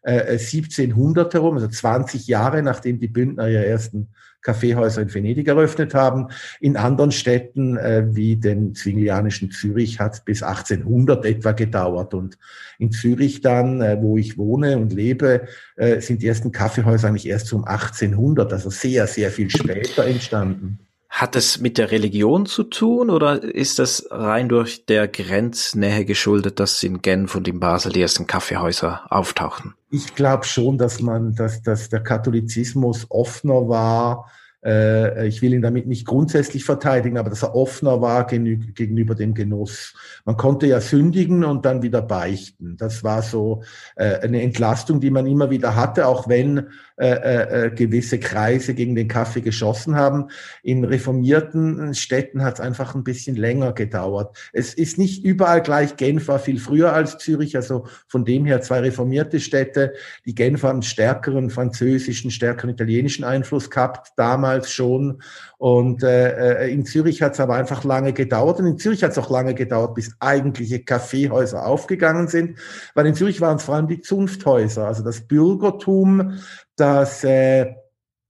äh, 0.02 0.34
1700 0.34 1.34
äh, 1.34 1.38
herum, 1.38 1.56
also 1.56 1.68
20 1.68 2.28
Jahre 2.28 2.62
nachdem 2.64 3.00
die 3.00 3.08
Bündner 3.08 3.48
ihre 3.48 3.66
ersten 3.66 4.10
Kaffeehäuser 4.42 5.04
in 5.04 5.14
Venedig 5.14 5.48
eröffnet 5.48 5.94
haben. 5.94 6.28
In 6.60 6.76
anderen 6.78 7.12
Städten 7.12 7.78
äh, 7.78 8.08
wie 8.10 8.36
dem 8.36 8.74
zwinglianischen 8.74 9.52
Zürich 9.52 10.00
hat 10.00 10.16
es 10.16 10.22
bis 10.22 10.44
1800 10.44 11.26
etwa 11.26 11.52
gedauert. 11.52 12.14
Und 12.14 12.38
in 12.80 12.92
Zürich 12.92 13.42
dann, 13.42 13.82
äh, 13.82 13.98
wo 14.02 14.18
ich 14.18 14.38
wohne 14.38 14.78
und 14.78 14.94
lebe, 14.94 15.48
äh, 15.76 16.02
sind 16.02 16.22
die 16.22 16.28
ersten 16.28 16.52
Kaffeehäuser 16.52 17.08
eigentlich 17.08 17.28
erst 17.28 17.54
um 17.54 17.66
1800, 17.66 18.52
also 18.52 18.70
sehr, 18.70 19.08
sehr 19.08 19.30
viel 19.30 19.50
später 19.50 20.06
entstanden. 20.06 20.80
Hat 21.12 21.36
es 21.36 21.60
mit 21.60 21.78
der 21.78 21.92
Religion 21.92 22.46
zu 22.46 22.64
tun 22.64 23.10
oder 23.10 23.44
ist 23.44 23.80
das 23.80 24.08
rein 24.10 24.48
durch 24.48 24.86
der 24.86 25.10
Grenznähe 25.10 26.06
geschuldet, 26.06 26.60
dass 26.62 26.82
in 26.84 27.02
Genf 27.02 27.36
und 27.36 27.50
in 27.50 27.60
Basel 27.60 27.92
die 27.92 28.02
ersten 28.02 28.28
Kaffeehäuser 28.28 29.02
auftauchten? 29.10 29.74
Ich 29.90 30.16
glaube 30.16 30.46
schon, 30.46 30.78
dass 30.78 31.02
man, 31.02 31.36
dass, 31.36 31.62
dass 31.62 31.90
der 31.90 32.02
Katholizismus 32.02 33.06
offener 33.10 33.68
war 33.68 34.32
ich 34.64 35.42
will 35.42 35.54
ihn 35.54 35.64
damit 35.64 35.88
nicht 35.88 36.06
grundsätzlich 36.06 36.66
verteidigen, 36.66 37.18
aber 37.18 37.32
dass 37.32 37.42
er 37.42 37.56
offener 37.56 38.00
war 38.00 38.28
gegenüber 38.28 39.16
dem 39.16 39.34
Genuss. 39.34 39.96
Man 40.24 40.38
konnte 40.38 40.68
ja 40.68 40.80
sündigen 40.82 41.44
und 41.44 41.66
dann 41.66 41.82
wieder 41.82 42.02
beichten. 42.02 42.78
Das 42.78 43.04
war 43.04 43.24
so 43.24 43.64
äh, 43.96 44.20
eine 44.20 44.42
Entlastung, 44.42 45.00
die 45.00 45.10
man 45.10 45.26
immer 45.26 45.50
wieder 45.50 45.76
hatte, 45.76 46.06
auch 46.06 46.30
wenn 46.30 46.68
äh, 46.98 47.66
äh, 47.66 47.72
gewisse 47.72 48.20
Kreise 48.20 48.76
gegen 48.76 48.94
den 48.94 49.08
Kaffee 49.08 49.42
geschossen 49.42 49.96
haben. 49.96 50.28
In 50.62 50.84
reformierten 50.84 51.96
Städten 51.96 52.44
hat 52.44 52.56
es 52.56 52.60
einfach 52.60 52.94
ein 52.94 53.04
bisschen 53.04 53.36
länger 53.36 53.74
gedauert. 53.74 54.38
Es 54.54 54.76
ist 54.76 55.00
nicht 55.00 55.26
überall 55.26 55.64
gleich. 55.64 55.98
Genf 55.98 56.28
war 56.28 56.38
viel 56.38 56.60
früher 56.60 56.94
als 56.94 57.18
Zürich, 57.18 57.56
also 57.56 57.88
von 58.08 58.26
dem 58.26 58.46
her 58.46 58.62
zwei 58.62 58.82
reformierte 58.82 59.40
Städte. 59.40 59.94
Die 60.26 60.36
Genf 60.36 60.62
haben 60.62 60.84
stärkeren 60.84 61.50
französischen, 61.50 62.30
stärkeren 62.30 62.70
italienischen 62.70 63.24
Einfluss 63.24 63.72
gehabt 63.72 64.10
damals 64.16 64.51
schon. 64.66 65.22
Und 65.58 66.04
äh, 66.04 66.66
äh 66.66 66.74
in 66.74 66.86
Zürich 66.86 67.22
hat 67.22 67.34
es 67.34 67.40
aber 67.40 67.56
einfach 67.56 67.84
lange 67.84 68.14
gedauert. 68.14 68.60
Und 68.60 68.68
in 68.68 68.78
Zürich 68.78 69.04
hat 69.04 69.12
es 69.12 69.18
auch 69.18 69.30
lange 69.30 69.54
gedauert, 69.54 69.96
bis 69.96 70.16
eigentliche 70.20 70.84
Kaffeehäuser 70.84 71.66
aufgegangen 71.66 72.28
sind. 72.28 72.60
Weil 72.94 73.06
in 73.06 73.16
Zürich 73.16 73.42
waren 73.42 73.58
es 73.58 73.64
vor 73.64 73.76
allem 73.76 73.88
die 73.88 74.02
Zunfthäuser, 74.02 74.88
also 74.88 75.04
das 75.04 75.22
Bürgertum, 75.28 76.40
das 76.76 77.24
äh, 77.24 77.74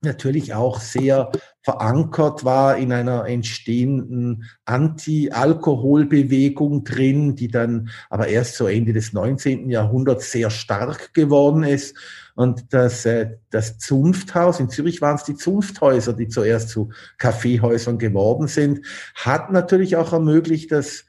natürlich 0.01 0.53
auch 0.53 0.79
sehr 0.79 1.31
verankert 1.63 2.43
war 2.43 2.77
in 2.77 2.91
einer 2.91 3.27
entstehenden 3.27 4.45
Anti-Alkohol-Bewegung 4.65 6.83
drin, 6.83 7.35
die 7.35 7.49
dann 7.49 7.89
aber 8.09 8.27
erst 8.27 8.55
so 8.55 8.65
Ende 8.67 8.93
des 8.93 9.13
19. 9.13 9.69
Jahrhunderts 9.69 10.31
sehr 10.31 10.49
stark 10.49 11.13
geworden 11.13 11.63
ist. 11.63 11.95
Und 12.35 12.73
das, 12.73 13.05
äh, 13.05 13.37
das 13.51 13.77
Zunfthaus, 13.77 14.59
in 14.59 14.69
Zürich 14.69 15.01
waren 15.01 15.15
es 15.15 15.23
die 15.23 15.35
Zunfthäuser, 15.35 16.13
die 16.13 16.27
zuerst 16.27 16.69
zu 16.69 16.89
Kaffeehäusern 17.17 17.99
geworden 17.99 18.47
sind, 18.47 18.85
hat 19.13 19.51
natürlich 19.51 19.97
auch 19.97 20.13
ermöglicht, 20.13 20.71
dass 20.71 21.05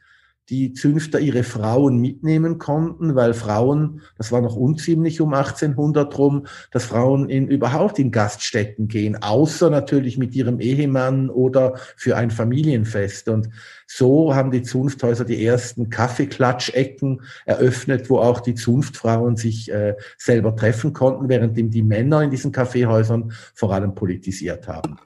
die 0.51 0.73
Zünfter 0.73 1.21
ihre 1.21 1.45
Frauen 1.45 1.99
mitnehmen 1.99 2.59
konnten, 2.59 3.15
weil 3.15 3.33
Frauen, 3.33 4.03
das 4.19 4.33
war 4.33 4.41
noch 4.41 4.57
unziemlich 4.57 5.21
um 5.21 5.35
1800 5.35 6.19
rum, 6.19 6.47
dass 6.73 6.85
Frauen 6.85 7.29
in, 7.29 7.49
überhaupt 7.49 7.99
in 7.99 8.11
Gaststätten 8.11 8.89
gehen, 8.89 9.23
außer 9.23 9.71
natürlich 9.71 10.19
mit 10.19 10.35
ihrem 10.35 10.61
Ehemann 10.61 11.31
oder 11.31 11.75
für 11.97 12.17
ein 12.17 12.31
Familienfest. 12.31 13.29
Und 13.29 13.51
so 13.87 14.35
haben 14.35 14.51
die 14.51 14.63
Zunfthäuser 14.63 15.25
die 15.25 15.45
ersten 15.45 15.91
Kaffeeklatschecken 15.91 17.23
eröffnet, 17.45 18.11
wo 18.11 18.19
auch 18.19 18.41
die 18.41 18.55
Zunftfrauen 18.55 19.37
sich 19.37 19.71
äh, 19.71 19.95
selber 20.19 20.57
treffen 20.57 20.93
konnten, 20.93 21.29
währenddem 21.29 21.71
die 21.71 21.83
Männer 21.83 22.23
in 22.23 22.31
diesen 22.31 22.53
Kaffeehäusern 22.53 23.33
vor 23.55 23.73
allem 23.73 23.95
politisiert 23.95 24.67
haben. 24.67 24.99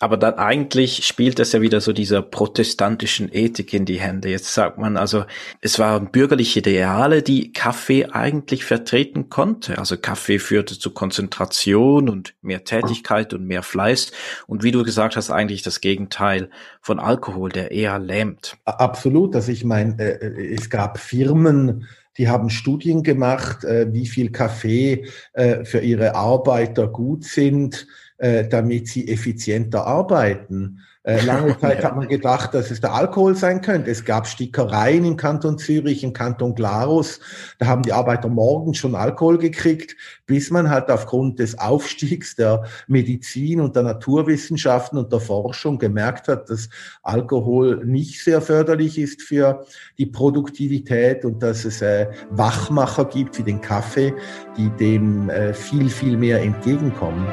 Aber 0.00 0.16
dann 0.16 0.34
eigentlich 0.34 1.06
spielt 1.06 1.38
das 1.38 1.52
ja 1.52 1.60
wieder 1.60 1.80
so 1.80 1.92
dieser 1.92 2.22
protestantischen 2.22 3.32
Ethik 3.32 3.72
in 3.72 3.84
die 3.84 4.00
Hände. 4.00 4.28
Jetzt 4.28 4.52
sagt 4.52 4.78
man 4.78 4.96
also, 4.96 5.24
es 5.60 5.78
waren 5.78 6.10
bürgerliche 6.10 6.58
Ideale, 6.60 7.22
die 7.22 7.52
Kaffee 7.52 8.06
eigentlich 8.06 8.64
vertreten 8.64 9.28
konnte. 9.28 9.78
Also 9.78 9.96
Kaffee 9.96 10.38
führte 10.38 10.78
zu 10.78 10.90
Konzentration 10.90 12.08
und 12.08 12.34
mehr 12.42 12.64
Tätigkeit 12.64 13.32
und 13.34 13.46
mehr 13.46 13.62
Fleiß. 13.62 14.12
Und 14.46 14.62
wie 14.62 14.70
du 14.70 14.82
gesagt 14.82 15.16
hast, 15.16 15.30
eigentlich 15.30 15.62
das 15.62 15.80
Gegenteil 15.80 16.50
von 16.80 16.98
Alkohol, 16.98 17.50
der 17.50 17.70
eher 17.70 17.98
lähmt. 17.98 18.56
Absolut. 18.64 19.34
Also 19.34 19.52
ich 19.52 19.64
meine, 19.64 19.98
äh, 19.98 20.26
äh, 20.26 20.54
es 20.54 20.70
gab 20.70 20.98
Firmen, 20.98 21.86
die 22.18 22.28
haben 22.28 22.48
Studien 22.48 23.02
gemacht, 23.02 23.64
äh, 23.64 23.92
wie 23.92 24.06
viel 24.06 24.30
Kaffee 24.30 25.06
für 25.34 25.80
ihre 25.80 26.14
Arbeiter 26.14 26.88
gut 26.88 27.24
sind, 27.24 27.86
damit 28.18 28.88
sie 28.88 29.08
effizienter 29.08 29.86
arbeiten. 29.86 30.80
Äh, 31.06 31.20
lange 31.24 31.56
Zeit 31.58 31.84
hat 31.84 31.96
man 31.96 32.08
gedacht, 32.08 32.52
dass 32.52 32.70
es 32.70 32.80
der 32.80 32.92
Alkohol 32.92 33.36
sein 33.36 33.62
könnte. 33.62 33.90
Es 33.90 34.04
gab 34.04 34.26
Stickereien 34.26 35.04
im 35.04 35.16
Kanton 35.16 35.56
Zürich, 35.56 36.02
im 36.02 36.12
Kanton 36.12 36.54
Glarus. 36.54 37.20
Da 37.58 37.66
haben 37.66 37.82
die 37.82 37.92
Arbeiter 37.92 38.28
morgens 38.28 38.78
schon 38.78 38.94
Alkohol 38.94 39.38
gekriegt, 39.38 39.96
bis 40.26 40.50
man 40.50 40.68
halt 40.68 40.90
aufgrund 40.90 41.38
des 41.38 41.58
Aufstiegs 41.58 42.34
der 42.34 42.64
Medizin 42.88 43.60
und 43.60 43.76
der 43.76 43.84
Naturwissenschaften 43.84 44.98
und 44.98 45.12
der 45.12 45.20
Forschung 45.20 45.78
gemerkt 45.78 46.26
hat, 46.28 46.50
dass 46.50 46.68
Alkohol 47.02 47.84
nicht 47.84 48.22
sehr 48.22 48.40
förderlich 48.40 48.98
ist 48.98 49.22
für 49.22 49.64
die 49.98 50.06
Produktivität 50.06 51.24
und 51.24 51.40
dass 51.40 51.64
es 51.64 51.82
äh, 51.82 52.08
Wachmacher 52.30 53.04
gibt 53.04 53.38
wie 53.38 53.44
den 53.44 53.60
Kaffee, 53.60 54.12
die 54.56 54.70
dem 54.70 55.30
äh, 55.30 55.54
viel, 55.54 55.88
viel 55.88 56.16
mehr 56.16 56.42
entgegenkommen. 56.42 57.26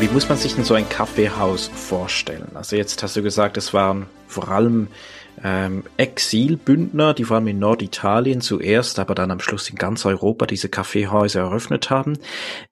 Wie 0.00 0.08
muss 0.08 0.30
man 0.30 0.38
sich 0.38 0.54
denn 0.54 0.64
so 0.64 0.72
ein 0.72 0.88
Kaffeehaus 0.88 1.68
vorstellen? 1.68 2.52
Also 2.54 2.74
jetzt 2.74 3.02
hast 3.02 3.16
du 3.16 3.22
gesagt, 3.22 3.58
es 3.58 3.74
waren 3.74 4.06
vor 4.26 4.48
allem 4.48 4.88
ähm, 5.44 5.84
Exilbündner, 5.98 7.12
die 7.12 7.24
vor 7.24 7.36
allem 7.36 7.48
in 7.48 7.58
Norditalien 7.58 8.40
zuerst, 8.40 8.98
aber 8.98 9.14
dann 9.14 9.30
am 9.30 9.40
Schluss 9.40 9.68
in 9.68 9.76
ganz 9.76 10.06
Europa 10.06 10.46
diese 10.46 10.70
Kaffeehäuser 10.70 11.40
eröffnet 11.40 11.90
haben. 11.90 12.18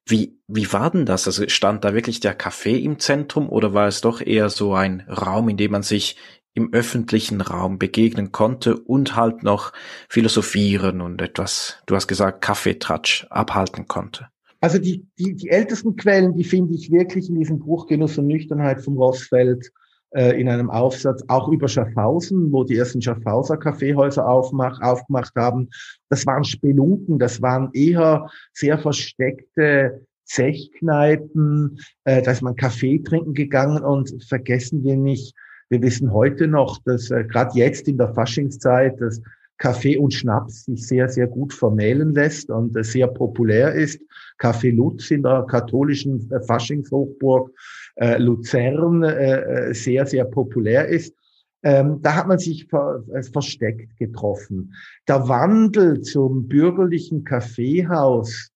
Wie, 0.07 0.39
wie 0.47 0.73
war 0.73 0.89
denn 0.89 1.05
das? 1.05 1.27
Also 1.27 1.47
stand 1.49 1.85
da 1.85 1.93
wirklich 1.93 2.19
der 2.19 2.33
Kaffee 2.33 2.77
im 2.77 2.97
Zentrum 2.97 3.47
oder 3.47 3.75
war 3.75 3.87
es 3.87 4.01
doch 4.01 4.21
eher 4.21 4.49
so 4.49 4.73
ein 4.73 5.01
Raum, 5.01 5.49
in 5.49 5.57
dem 5.57 5.71
man 5.71 5.83
sich 5.83 6.15
im 6.55 6.73
öffentlichen 6.73 7.41
Raum 7.41 7.77
begegnen 7.77 8.31
konnte 8.31 8.75
und 8.75 9.15
halt 9.15 9.43
noch 9.43 9.71
philosophieren 10.09 10.99
und 10.99 11.21
etwas, 11.21 11.77
du 11.85 11.95
hast 11.95 12.07
gesagt, 12.07 12.41
Kaffeetratsch 12.41 13.27
abhalten 13.29 13.87
konnte? 13.87 14.29
Also 14.61 14.77
die, 14.77 15.05
die, 15.17 15.35
die 15.35 15.49
ältesten 15.49 15.95
Quellen, 15.95 16.35
die 16.35 16.43
finde 16.43 16.73
ich 16.73 16.91
wirklich 16.91 17.29
in 17.29 17.35
diesem 17.35 17.59
Buch 17.59 17.87
Genuss 17.87 18.17
und 18.17 18.27
Nüchternheit 18.27 18.81
vom 18.81 18.97
Rossfeld 18.97 19.71
äh, 20.11 20.39
in 20.39 20.49
einem 20.49 20.69
Aufsatz, 20.69 21.23
auch 21.27 21.47
über 21.49 21.67
Schaffhausen, 21.67 22.51
wo 22.51 22.63
die 22.63 22.77
ersten 22.77 23.01
Schaffhauser 23.01 23.57
Kaffeehäuser 23.57 24.27
aufmach, 24.27 24.81
aufgemacht 24.81 25.33
haben. 25.35 25.69
Das 26.09 26.25
waren 26.25 26.43
Spelunken, 26.43 27.19
das 27.19 27.41
waren 27.41 27.69
eher 27.73 28.29
sehr 28.53 28.77
versteckte 28.79 30.05
Zechkneipen, 30.25 31.79
äh, 32.03 32.21
da 32.21 32.31
ist 32.31 32.41
man 32.41 32.55
Kaffee 32.55 32.99
trinken 32.99 33.33
gegangen 33.33 33.83
und 33.83 34.23
vergessen 34.27 34.83
wir 34.83 34.95
nicht, 34.95 35.35
wir 35.69 35.81
wissen 35.81 36.11
heute 36.11 36.47
noch, 36.47 36.79
dass 36.85 37.09
äh, 37.11 37.23
gerade 37.23 37.57
jetzt 37.57 37.87
in 37.87 37.97
der 37.97 38.13
Faschingszeit, 38.13 38.99
dass 38.99 39.21
Kaffee 39.59 39.97
und 39.97 40.13
Schnaps 40.13 40.65
sich 40.65 40.87
sehr, 40.87 41.09
sehr 41.09 41.27
gut 41.27 41.53
vermählen 41.53 42.13
lässt 42.13 42.49
und 42.49 42.75
äh, 42.75 42.83
sehr 42.83 43.07
populär 43.07 43.73
ist. 43.73 44.01
Kaffee 44.37 44.71
Lutz 44.71 45.11
in 45.11 45.21
der 45.23 45.45
katholischen 45.47 46.31
äh, 46.31 46.41
Faschingshochburg 46.41 47.51
äh, 47.95 48.17
Luzern 48.17 49.03
äh, 49.03 49.69
äh, 49.69 49.73
sehr, 49.73 50.05
sehr 50.05 50.25
populär 50.25 50.87
ist. 50.87 51.13
Ähm, 51.61 52.01
da 52.01 52.15
hat 52.15 52.27
man 52.27 52.39
sich 52.39 52.67
ver 52.67 53.03
versteckt 53.33 53.97
getroffen. 53.97 54.73
Der 55.09 55.27
Wandel 55.27 56.01
zum 56.01 56.47
bürgerlichen 56.47 57.25
Kaffeehaus 57.25 58.49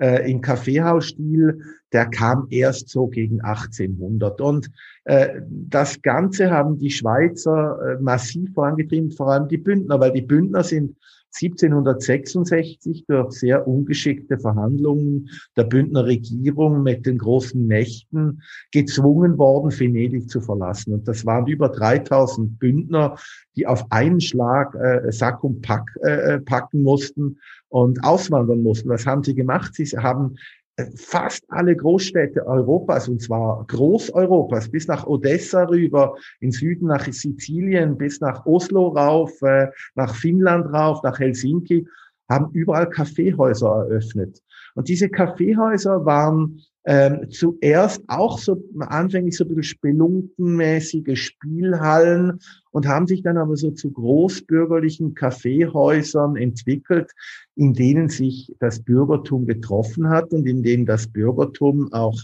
äh, 0.00 0.30
im 0.30 0.40
Kaffeehausstil, 0.40 1.60
der 1.92 2.06
kam 2.06 2.46
erst 2.50 2.88
so 2.88 3.06
gegen 3.06 3.40
1800. 3.40 4.40
Und 4.40 4.70
äh, 5.04 5.40
das 5.48 6.00
Ganze 6.02 6.50
haben 6.50 6.78
die 6.78 6.90
Schweizer 6.90 7.78
äh, 7.82 8.02
massiv 8.02 8.52
vorangetrieben, 8.54 9.10
vor 9.10 9.32
allem 9.32 9.48
die 9.48 9.58
Bündner, 9.58 10.00
weil 10.00 10.12
die 10.12 10.22
Bündner 10.22 10.64
sind 10.64 10.96
1766 11.32 13.04
durch 13.06 13.32
sehr 13.32 13.66
ungeschickte 13.66 14.38
Verhandlungen 14.38 15.28
der 15.56 15.64
Bündner 15.64 16.04
Regierung 16.06 16.82
mit 16.82 17.06
den 17.06 17.18
großen 17.18 17.66
Mächten 17.66 18.42
gezwungen 18.72 19.38
worden, 19.38 19.70
Venedig 19.70 20.28
zu 20.28 20.40
verlassen. 20.40 20.94
Und 20.94 21.06
das 21.06 21.24
waren 21.24 21.46
über 21.46 21.68
3000 21.68 22.58
Bündner, 22.58 23.16
die 23.56 23.66
auf 23.66 23.90
einen 23.90 24.20
Schlag 24.20 24.74
äh, 24.74 25.12
Sack 25.12 25.44
und 25.44 25.62
Pack 25.62 25.88
äh, 26.02 26.40
packen 26.40 26.82
mussten 26.82 27.38
und 27.68 28.02
auswandern 28.04 28.62
mussten. 28.62 28.88
Was 28.88 29.06
haben 29.06 29.22
sie 29.22 29.34
gemacht? 29.34 29.74
Sie 29.74 29.84
haben 29.96 30.36
äh, 30.69 30.69
fast 30.96 31.44
alle 31.48 31.76
Großstädte 31.76 32.46
Europas, 32.46 33.08
und 33.08 33.20
zwar 33.20 33.64
Großeuropas, 33.66 34.70
bis 34.70 34.86
nach 34.86 35.06
Odessa 35.06 35.64
rüber, 35.64 36.16
in 36.40 36.50
Süden 36.50 36.88
nach 36.88 37.04
Sizilien, 37.10 37.96
bis 37.96 38.20
nach 38.20 38.46
Oslo 38.46 38.88
rauf, 38.88 39.32
äh, 39.42 39.68
nach 39.94 40.14
Finnland 40.14 40.72
rauf, 40.72 41.02
nach 41.02 41.18
Helsinki, 41.18 41.86
haben 42.28 42.50
überall 42.52 42.88
Kaffeehäuser 42.88 43.86
eröffnet. 43.88 44.40
Und 44.74 44.88
diese 44.88 45.08
Kaffeehäuser 45.08 46.04
waren 46.04 46.60
ähm, 46.86 47.28
zuerst 47.30 48.02
auch 48.08 48.38
so 48.38 48.64
anfänglich 48.78 49.36
so 49.36 49.44
ein 49.44 49.48
bisschen 49.48 49.62
spelunkenmäßige 49.64 51.18
Spielhallen 51.18 52.40
und 52.70 52.88
haben 52.88 53.06
sich 53.06 53.22
dann 53.22 53.36
aber 53.36 53.56
so 53.56 53.70
zu 53.70 53.92
großbürgerlichen 53.92 55.14
Kaffeehäusern 55.14 56.36
entwickelt, 56.36 57.12
in 57.54 57.74
denen 57.74 58.08
sich 58.08 58.54
das 58.60 58.82
Bürgertum 58.82 59.46
getroffen 59.46 60.08
hat 60.08 60.32
und 60.32 60.46
in 60.46 60.62
denen 60.62 60.86
das 60.86 61.06
Bürgertum 61.06 61.92
auch 61.92 62.18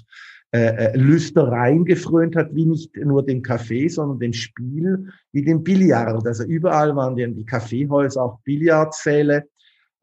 äh, 0.52 0.92
äh 0.92 0.96
Lüstereien 0.96 1.84
gefrönt 1.84 2.34
hat, 2.34 2.54
wie 2.54 2.64
nicht 2.64 2.96
nur 2.96 3.26
den 3.26 3.42
Kaffee, 3.42 3.88
sondern 3.88 4.20
den 4.20 4.32
Spiel, 4.32 5.10
wie 5.32 5.44
den 5.44 5.62
Billard. 5.64 6.26
Also 6.26 6.44
überall 6.44 6.96
waren 6.96 7.14
die 7.14 7.44
Kaffeehäuser 7.44 8.22
auch 8.22 8.40
Billardsäle 8.40 9.44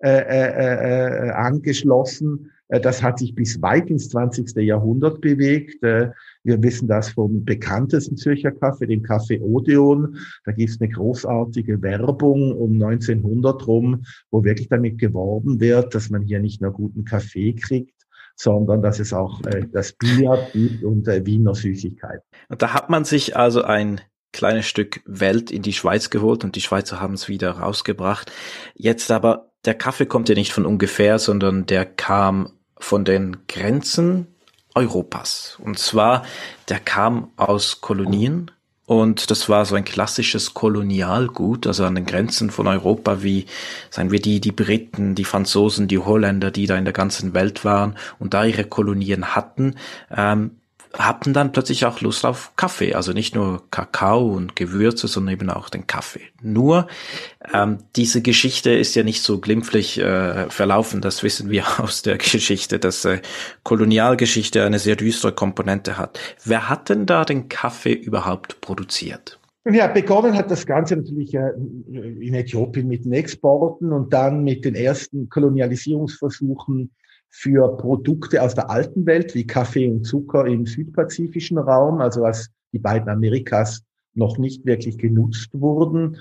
äh, 0.03 0.09
äh, 0.09 1.27
äh, 1.27 1.31
angeschlossen 1.31 2.51
äh, 2.73 2.79
das 2.79 3.03
hat 3.03 3.19
sich 3.19 3.35
bis 3.35 3.61
weit 3.61 3.89
ins 3.89 4.09
20. 4.09 4.55
Jahrhundert 4.57 5.21
bewegt. 5.21 5.83
Äh, 5.83 6.11
wir 6.43 6.61
wissen 6.61 6.87
das 6.87 7.09
vom 7.09 7.45
bekanntesten 7.45 8.17
Zürcher 8.17 8.51
Kaffee, 8.51 8.87
dem 8.87 9.03
Kaffee 9.03 9.39
Odeon. 9.39 10.17
Da 10.45 10.51
gibt 10.51 10.71
es 10.71 10.81
eine 10.81 10.89
großartige 10.89 11.81
Werbung 11.81 12.51
um 12.51 12.73
1900 12.73 13.65
rum, 13.67 14.05
wo 14.31 14.43
wirklich 14.43 14.69
damit 14.69 14.97
geworben 14.97 15.59
wird, 15.59 15.93
dass 15.95 16.09
man 16.09 16.23
hier 16.23 16.39
nicht 16.39 16.61
nur 16.61 16.71
guten 16.71 17.05
Kaffee 17.05 17.53
kriegt, 17.53 17.95
sondern 18.35 18.81
dass 18.81 18.99
es 18.99 19.13
auch 19.13 19.41
äh, 19.45 19.67
das 19.71 19.93
Billard 19.93 20.51
gibt 20.53 20.83
und 20.83 21.07
Wiener 21.07 21.55
Süßigkeiten. 21.55 22.23
Und 22.49 22.61
da 22.61 22.73
hat 22.73 22.89
man 22.89 23.05
sich 23.05 23.37
also 23.37 23.61
ein 23.61 24.01
kleines 24.31 24.65
Stück 24.65 25.01
Welt 25.05 25.51
in 25.51 25.61
die 25.61 25.73
Schweiz 25.73 26.09
geholt 26.09 26.43
und 26.43 26.55
die 26.55 26.61
Schweizer 26.61 26.99
haben 26.99 27.13
es 27.13 27.29
wieder 27.29 27.51
rausgebracht. 27.51 28.31
Jetzt 28.73 29.11
aber, 29.11 29.52
der 29.65 29.73
Kaffee 29.73 30.05
kommt 30.05 30.29
ja 30.29 30.35
nicht 30.35 30.51
von 30.51 30.65
ungefähr, 30.65 31.19
sondern 31.19 31.65
der 31.65 31.85
kam 31.85 32.51
von 32.77 33.05
den 33.05 33.37
Grenzen 33.47 34.27
Europas. 34.75 35.57
Und 35.63 35.79
zwar, 35.79 36.23
der 36.67 36.79
kam 36.79 37.31
aus 37.37 37.79
Kolonien 37.81 38.51
Und 38.85 39.31
das 39.31 39.47
war 39.47 39.65
so 39.65 39.75
ein 39.75 39.85
klassisches 39.85 40.53
Kolonialgut, 40.53 41.67
also 41.67 41.85
an 41.85 41.95
den 41.95 42.05
Grenzen 42.05 42.49
von 42.49 42.67
Europa, 42.67 43.23
wie, 43.23 43.45
sagen 43.89 44.11
wir, 44.11 44.19
die, 44.19 44.41
die 44.41 44.51
Briten, 44.51 45.15
die 45.15 45.23
Franzosen, 45.23 45.87
die 45.87 45.99
Holländer, 45.99 46.51
die 46.51 46.67
da 46.67 46.75
in 46.75 46.83
der 46.83 46.93
ganzen 46.93 47.33
Welt 47.33 47.63
waren 47.63 47.95
und 48.19 48.33
da 48.33 48.43
ihre 48.43 48.65
Kolonien 48.65 49.35
hatten, 49.35 49.75
ähm, 50.15 50.59
hatten 50.93 51.33
dann 51.33 51.51
plötzlich 51.51 51.85
auch 51.85 52.01
Lust 52.01 52.25
auf 52.25 52.55
Kaffee. 52.55 52.93
Also 52.93 53.13
nicht 53.13 53.35
nur 53.35 53.63
Kakao 53.71 54.27
und 54.27 54.55
Gewürze, 54.55 55.07
sondern 55.07 55.33
eben 55.33 55.49
auch 55.49 55.69
den 55.69 55.87
Kaffee. 55.87 56.21
Nur 56.41 56.87
ähm, 57.53 57.79
diese 57.95 58.21
Geschichte 58.21 58.71
ist 58.71 58.95
ja 58.95 59.03
nicht 59.03 59.23
so 59.23 59.39
glimpflich 59.39 59.99
äh, 59.99 60.49
verlaufen. 60.49 61.01
Das 61.01 61.23
wissen 61.23 61.49
wir 61.49 61.65
aus 61.79 62.03
der 62.03 62.17
Geschichte, 62.17 62.79
dass 62.79 63.05
äh, 63.05 63.21
Kolonialgeschichte 63.63 64.63
eine 64.63 64.79
sehr 64.79 64.95
düstere 64.95 65.33
Komponente 65.33 65.97
hat. 65.97 66.19
Wer 66.45 66.69
hat 66.69 66.89
denn 66.89 67.05
da 67.05 67.25
den 67.25 67.49
Kaffee 67.49 67.93
überhaupt 67.93 68.61
produziert? 68.61 69.39
Ja, 69.65 69.87
begonnen 69.87 70.35
hat 70.35 70.51
das 70.51 70.65
Ganze 70.65 70.97
natürlich 70.97 71.33
äh, 71.33 71.51
in 71.87 72.33
Äthiopien 72.33 72.87
mit 72.87 73.05
den 73.05 73.13
Exporten 73.13 73.93
und 73.93 74.11
dann 74.11 74.43
mit 74.43 74.65
den 74.65 74.75
ersten 74.75 75.29
Kolonialisierungsversuchen 75.29 76.91
für 77.35 77.75
Produkte 77.77 78.43
aus 78.43 78.53
der 78.53 78.69
alten 78.69 79.07
Welt 79.07 79.33
wie 79.33 79.47
Kaffee 79.47 79.89
und 79.89 80.05
Zucker 80.05 80.45
im 80.45 80.67
südpazifischen 80.67 81.57
Raum, 81.57 81.99
also 81.99 82.23
als 82.25 82.51
die 82.73 82.79
beiden 82.79 83.09
Amerikas 83.09 83.83
noch 84.13 84.37
nicht 84.37 84.67
wirklich 84.67 84.99
genutzt 84.99 85.49
wurden. 85.53 86.17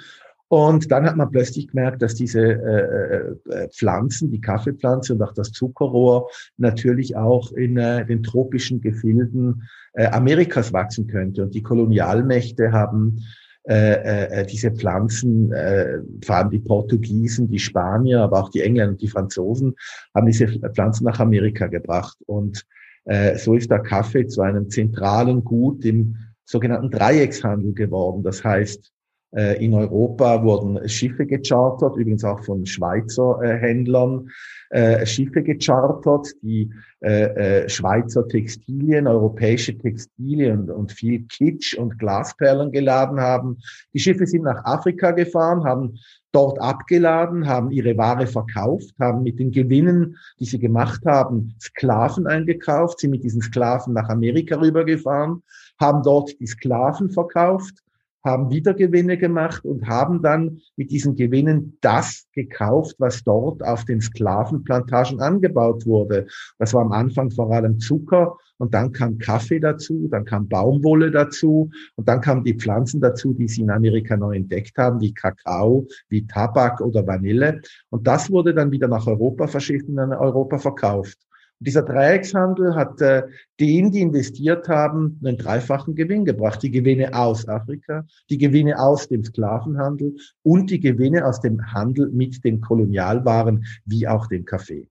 Und 0.48 0.90
dann 0.90 1.04
hat 1.04 1.16
man 1.16 1.30
plötzlich 1.30 1.68
gemerkt, 1.68 2.00
dass 2.00 2.14
diese 2.14 2.40
äh, 2.40 3.52
äh, 3.52 3.68
Pflanzen, 3.68 4.30
die 4.30 4.40
Kaffeepflanze 4.40 5.12
und 5.12 5.22
auch 5.22 5.34
das 5.34 5.52
Zuckerrohr 5.52 6.30
natürlich 6.56 7.14
auch 7.14 7.52
in 7.52 7.76
äh, 7.76 8.06
den 8.06 8.22
tropischen 8.22 8.80
Gefilden 8.80 9.68
äh, 9.92 10.06
Amerikas 10.06 10.72
wachsen 10.72 11.08
könnte. 11.08 11.42
Und 11.42 11.54
die 11.54 11.62
Kolonialmächte 11.62 12.72
haben 12.72 13.20
äh, 13.68 14.40
äh, 14.40 14.46
diese 14.46 14.72
Pflanzen, 14.72 15.52
äh, 15.52 15.98
vor 16.24 16.36
allem 16.36 16.50
die 16.50 16.58
Portugiesen, 16.58 17.48
die 17.48 17.60
Spanier, 17.60 18.20
aber 18.20 18.40
auch 18.40 18.48
die 18.50 18.60
Engländer 18.60 18.92
und 18.92 19.02
die 19.02 19.08
Franzosen, 19.08 19.74
haben 20.14 20.26
diese 20.26 20.48
Pflanzen 20.48 21.04
nach 21.04 21.20
Amerika 21.20 21.68
gebracht. 21.68 22.18
Und 22.26 22.66
äh, 23.04 23.36
so 23.36 23.54
ist 23.54 23.70
der 23.70 23.80
Kaffee 23.80 24.26
zu 24.26 24.42
einem 24.42 24.68
zentralen 24.68 25.44
Gut 25.44 25.84
im 25.84 26.16
sogenannten 26.44 26.90
Dreieckshandel 26.90 27.72
geworden. 27.72 28.22
Das 28.22 28.42
heißt, 28.42 28.80
äh, 28.84 29.01
in 29.32 29.72
Europa 29.72 30.42
wurden 30.42 30.86
Schiffe 30.88 31.24
gechartert, 31.24 31.96
übrigens 31.96 32.22
auch 32.22 32.44
von 32.44 32.66
Schweizer 32.66 33.40
äh, 33.42 33.56
Händlern 33.56 34.28
äh, 34.72 35.06
Schiffe 35.06 35.42
gechartert, 35.42 36.28
die 36.42 36.70
äh, 37.00 37.62
äh, 37.62 37.68
Schweizer 37.68 38.26
Textilien, 38.28 39.06
europäische 39.06 39.76
Textilien 39.76 40.70
und 40.70 40.92
viel 40.92 41.24
Kitsch 41.28 41.74
und 41.74 41.98
Glasperlen 41.98 42.72
geladen 42.72 43.20
haben. 43.20 43.58
Die 43.92 43.98
Schiffe 43.98 44.26
sind 44.26 44.44
nach 44.44 44.64
Afrika 44.64 45.10
gefahren, 45.10 45.64
haben 45.64 45.98
dort 46.32 46.58
abgeladen, 46.60 47.46
haben 47.46 47.70
ihre 47.70 47.96
Ware 47.98 48.26
verkauft, 48.26 48.94
haben 48.98 49.22
mit 49.22 49.38
den 49.38 49.50
Gewinnen, 49.50 50.16
die 50.40 50.46
sie 50.46 50.58
gemacht 50.58 51.04
haben, 51.04 51.54
Sklaven 51.60 52.26
eingekauft, 52.26 53.00
sind 53.00 53.10
mit 53.10 53.24
diesen 53.24 53.42
Sklaven 53.42 53.92
nach 53.92 54.08
Amerika 54.08 54.56
rübergefahren, 54.56 55.42
haben 55.80 56.02
dort 56.02 56.38
die 56.40 56.46
Sklaven 56.46 57.10
verkauft 57.10 57.82
haben 58.24 58.50
wieder 58.50 58.74
Gewinne 58.74 59.18
gemacht 59.18 59.64
und 59.64 59.86
haben 59.86 60.22
dann 60.22 60.60
mit 60.76 60.90
diesen 60.90 61.16
Gewinnen 61.16 61.78
das 61.80 62.26
gekauft, 62.32 62.96
was 62.98 63.24
dort 63.24 63.62
auf 63.62 63.84
den 63.84 64.00
Sklavenplantagen 64.00 65.20
angebaut 65.20 65.86
wurde. 65.86 66.26
Das 66.58 66.72
war 66.74 66.82
am 66.82 66.92
Anfang 66.92 67.30
vor 67.30 67.52
allem 67.52 67.80
Zucker 67.80 68.36
und 68.58 68.74
dann 68.74 68.92
kam 68.92 69.18
Kaffee 69.18 69.58
dazu, 69.58 70.08
dann 70.10 70.24
kam 70.24 70.48
Baumwolle 70.48 71.10
dazu 71.10 71.70
und 71.96 72.08
dann 72.08 72.20
kamen 72.20 72.44
die 72.44 72.54
Pflanzen 72.54 73.00
dazu, 73.00 73.34
die 73.34 73.48
sie 73.48 73.62
in 73.62 73.70
Amerika 73.70 74.16
neu 74.16 74.36
entdeckt 74.36 74.78
haben, 74.78 75.00
wie 75.00 75.12
Kakao, 75.12 75.88
wie 76.08 76.26
Tabak 76.26 76.80
oder 76.80 77.06
Vanille. 77.06 77.60
Und 77.90 78.06
das 78.06 78.30
wurde 78.30 78.54
dann 78.54 78.70
wieder 78.70 78.88
nach 78.88 79.06
Europa 79.06 79.48
verschifft 79.48 79.88
und 79.88 79.98
in 79.98 80.12
Europa 80.12 80.58
verkauft 80.58 81.18
dieser 81.62 81.82
Dreieckshandel 81.82 82.74
hat 82.74 83.00
äh, 83.00 83.22
denen, 83.60 83.92
die 83.92 84.00
investiert 84.00 84.68
haben, 84.68 85.20
einen 85.24 85.38
dreifachen 85.38 85.94
Gewinn 85.94 86.24
gebracht. 86.24 86.62
Die 86.62 86.70
Gewinne 86.70 87.14
aus 87.14 87.48
Afrika, 87.48 88.04
die 88.30 88.38
Gewinne 88.38 88.78
aus 88.78 89.08
dem 89.08 89.24
Sklavenhandel 89.24 90.16
und 90.42 90.70
die 90.70 90.80
Gewinne 90.80 91.26
aus 91.26 91.40
dem 91.40 91.72
Handel 91.72 92.10
mit 92.10 92.44
den 92.44 92.60
Kolonialwaren 92.60 93.64
wie 93.84 94.06
auch 94.08 94.26
dem 94.26 94.44
Kaffee. 94.44 94.88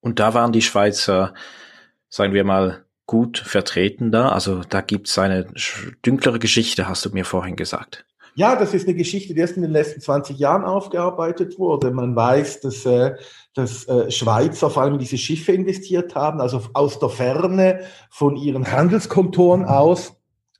Und 0.00 0.18
da 0.18 0.34
waren 0.34 0.52
die 0.52 0.62
Schweizer, 0.62 1.34
sagen 2.08 2.32
wir 2.32 2.44
mal, 2.44 2.84
gut 3.06 3.38
vertreten 3.38 4.12
da. 4.12 4.30
Also 4.30 4.62
da 4.68 4.80
gibt 4.80 5.08
es 5.08 5.18
eine 5.18 5.46
dünklere 6.06 6.38
Geschichte, 6.38 6.88
hast 6.88 7.04
du 7.04 7.10
mir 7.10 7.24
vorhin 7.24 7.56
gesagt. 7.56 8.06
Ja, 8.34 8.56
das 8.56 8.74
ist 8.74 8.86
eine 8.86 8.96
Geschichte, 8.96 9.34
die 9.34 9.40
erst 9.40 9.56
in 9.56 9.62
den 9.62 9.72
letzten 9.72 10.00
20 10.00 10.38
Jahren 10.38 10.64
aufgearbeitet 10.64 11.58
wurde. 11.58 11.90
Man 11.90 12.14
weiß, 12.14 12.60
dass, 12.60 12.86
äh, 12.86 13.16
dass 13.54 13.86
äh, 13.88 14.10
Schweizer 14.10 14.70
vor 14.70 14.82
allem 14.82 14.98
diese 14.98 15.18
Schiffe 15.18 15.52
investiert 15.52 16.14
haben, 16.14 16.40
also 16.40 16.62
aus 16.72 16.98
der 16.98 17.08
Ferne 17.08 17.80
von 18.10 18.36
ihren 18.36 18.70
Handelskontoren 18.70 19.64
aus. 19.64 20.14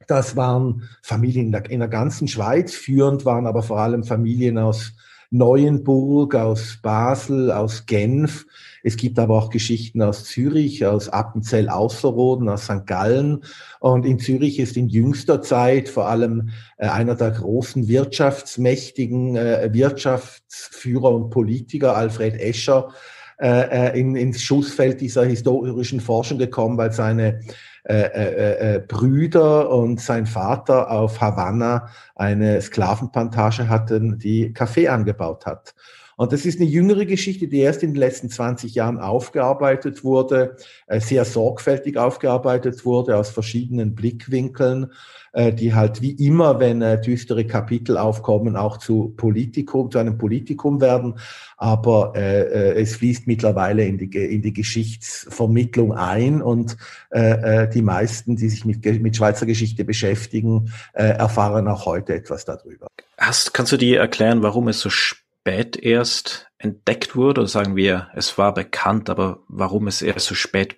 Das 0.08 0.34
waren 0.36 0.88
Familien 1.02 1.46
in 1.46 1.52
der, 1.52 1.70
in 1.70 1.78
der 1.78 1.88
ganzen 1.88 2.26
Schweiz, 2.26 2.74
führend 2.74 3.24
waren 3.24 3.46
aber 3.46 3.62
vor 3.62 3.78
allem 3.78 4.02
Familien 4.02 4.58
aus 4.58 4.92
Neuenburg, 5.30 6.34
aus 6.34 6.78
Basel, 6.82 7.52
aus 7.52 7.86
Genf. 7.86 8.46
Es 8.82 8.96
gibt 8.96 9.18
aber 9.18 9.38
auch 9.38 9.50
Geschichten 9.50 10.02
aus 10.02 10.24
Zürich, 10.24 10.84
aus 10.84 11.08
Appenzell 11.08 11.68
Ausserrhoden, 11.68 12.48
aus 12.48 12.64
St. 12.64 12.86
Gallen. 12.86 13.44
Und 13.78 14.04
in 14.04 14.18
Zürich 14.18 14.58
ist 14.58 14.76
in 14.76 14.88
jüngster 14.88 15.40
Zeit 15.40 15.88
vor 15.88 16.08
allem 16.08 16.50
äh, 16.78 16.88
einer 16.88 17.14
der 17.14 17.30
großen 17.30 17.86
wirtschaftsmächtigen 17.86 19.36
äh, 19.36 19.70
Wirtschaftsführer 19.72 21.14
und 21.14 21.30
Politiker, 21.30 21.96
Alfred 21.96 22.40
Escher, 22.40 22.92
äh, 23.40 23.98
in, 23.98 24.16
ins 24.16 24.42
Schussfeld 24.42 25.00
dieser 25.00 25.24
historischen 25.24 26.00
Forschung 26.00 26.38
gekommen, 26.38 26.76
weil 26.76 26.92
seine 26.92 27.40
äh, 27.84 27.94
äh, 27.94 28.74
äh, 28.76 28.78
Brüder 28.80 29.70
und 29.70 30.00
sein 30.00 30.26
Vater 30.26 30.90
auf 30.90 31.20
Havanna 31.20 31.88
eine 32.14 32.60
Sklavenplantage 32.60 33.68
hatten, 33.68 34.18
die 34.18 34.52
Kaffee 34.52 34.88
angebaut 34.88 35.46
hat. 35.46 35.74
Und 36.20 36.34
das 36.34 36.44
ist 36.44 36.60
eine 36.60 36.68
jüngere 36.68 37.06
Geschichte, 37.06 37.48
die 37.48 37.60
erst 37.60 37.82
in 37.82 37.94
den 37.94 37.98
letzten 37.98 38.28
20 38.28 38.74
Jahren 38.74 38.98
aufgearbeitet 38.98 40.04
wurde, 40.04 40.54
äh, 40.86 41.00
sehr 41.00 41.24
sorgfältig 41.24 41.96
aufgearbeitet 41.96 42.84
wurde 42.84 43.16
aus 43.16 43.30
verschiedenen 43.30 43.94
Blickwinkeln, 43.94 44.92
äh, 45.32 45.50
die 45.50 45.72
halt 45.72 46.02
wie 46.02 46.10
immer, 46.10 46.60
wenn 46.60 46.82
äh, 46.82 47.00
düstere 47.00 47.46
Kapitel 47.46 47.96
aufkommen, 47.96 48.56
auch 48.56 48.76
zu 48.76 49.14
Politikum, 49.16 49.90
zu 49.90 49.96
einem 49.96 50.18
Politikum 50.18 50.82
werden. 50.82 51.18
Aber 51.56 52.14
es 52.14 52.96
fließt 52.96 53.26
mittlerweile 53.26 53.86
in 53.86 53.96
die, 53.96 54.10
in 54.14 54.42
die 54.42 54.52
Geschichtsvermittlung 54.52 55.92
ein 55.92 56.42
und 56.42 56.76
die 57.12 57.82
meisten, 57.82 58.36
die 58.36 58.48
sich 58.48 58.64
mit, 58.64 58.84
mit 59.02 59.16
Schweizer 59.16 59.44
Geschichte 59.44 59.84
beschäftigen, 59.84 60.72
erfahren 60.94 61.68
auch 61.68 61.84
heute 61.84 62.14
etwas 62.14 62.46
darüber. 62.46 62.86
Hast, 63.18 63.52
kannst 63.52 63.72
du 63.72 63.76
dir 63.76 64.00
erklären, 64.00 64.42
warum 64.42 64.68
es 64.68 64.80
so 64.80 64.88
spät 64.88 65.20
spät 65.40 65.76
erst 65.76 66.50
entdeckt 66.58 67.16
wurde? 67.16 67.42
Oder 67.42 67.48
sagen 67.48 67.76
wir, 67.76 68.08
es 68.14 68.36
war 68.38 68.54
bekannt, 68.54 69.10
aber 69.10 69.42
warum 69.48 69.86
es 69.86 70.02
erst 70.02 70.26
so 70.26 70.34
spät 70.34 70.76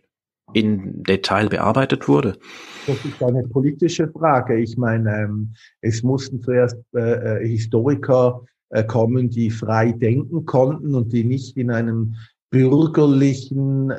in 0.53 1.03
Detail 1.03 1.49
bearbeitet 1.49 2.09
wurde? 2.09 2.39
Das 2.87 3.05
ist 3.05 3.23
eine 3.23 3.43
politische 3.49 4.09
Frage. 4.09 4.59
Ich 4.59 4.77
meine, 4.77 5.25
ähm, 5.25 5.55
es 5.81 6.03
mussten 6.03 6.43
zuerst 6.43 6.77
äh, 6.95 7.43
äh, 7.43 7.49
Historiker 7.49 8.45
äh, 8.71 8.85
kommen, 8.85 9.31
die 9.31 9.51
frei 9.51 9.93
denken 9.93 10.45
konnten 10.45 10.95
und 10.95 11.13
die 11.13 11.25
nicht 11.25 11.57
in 11.57 11.71
einem 11.71 12.17
bürgerlichen, 12.51 13.91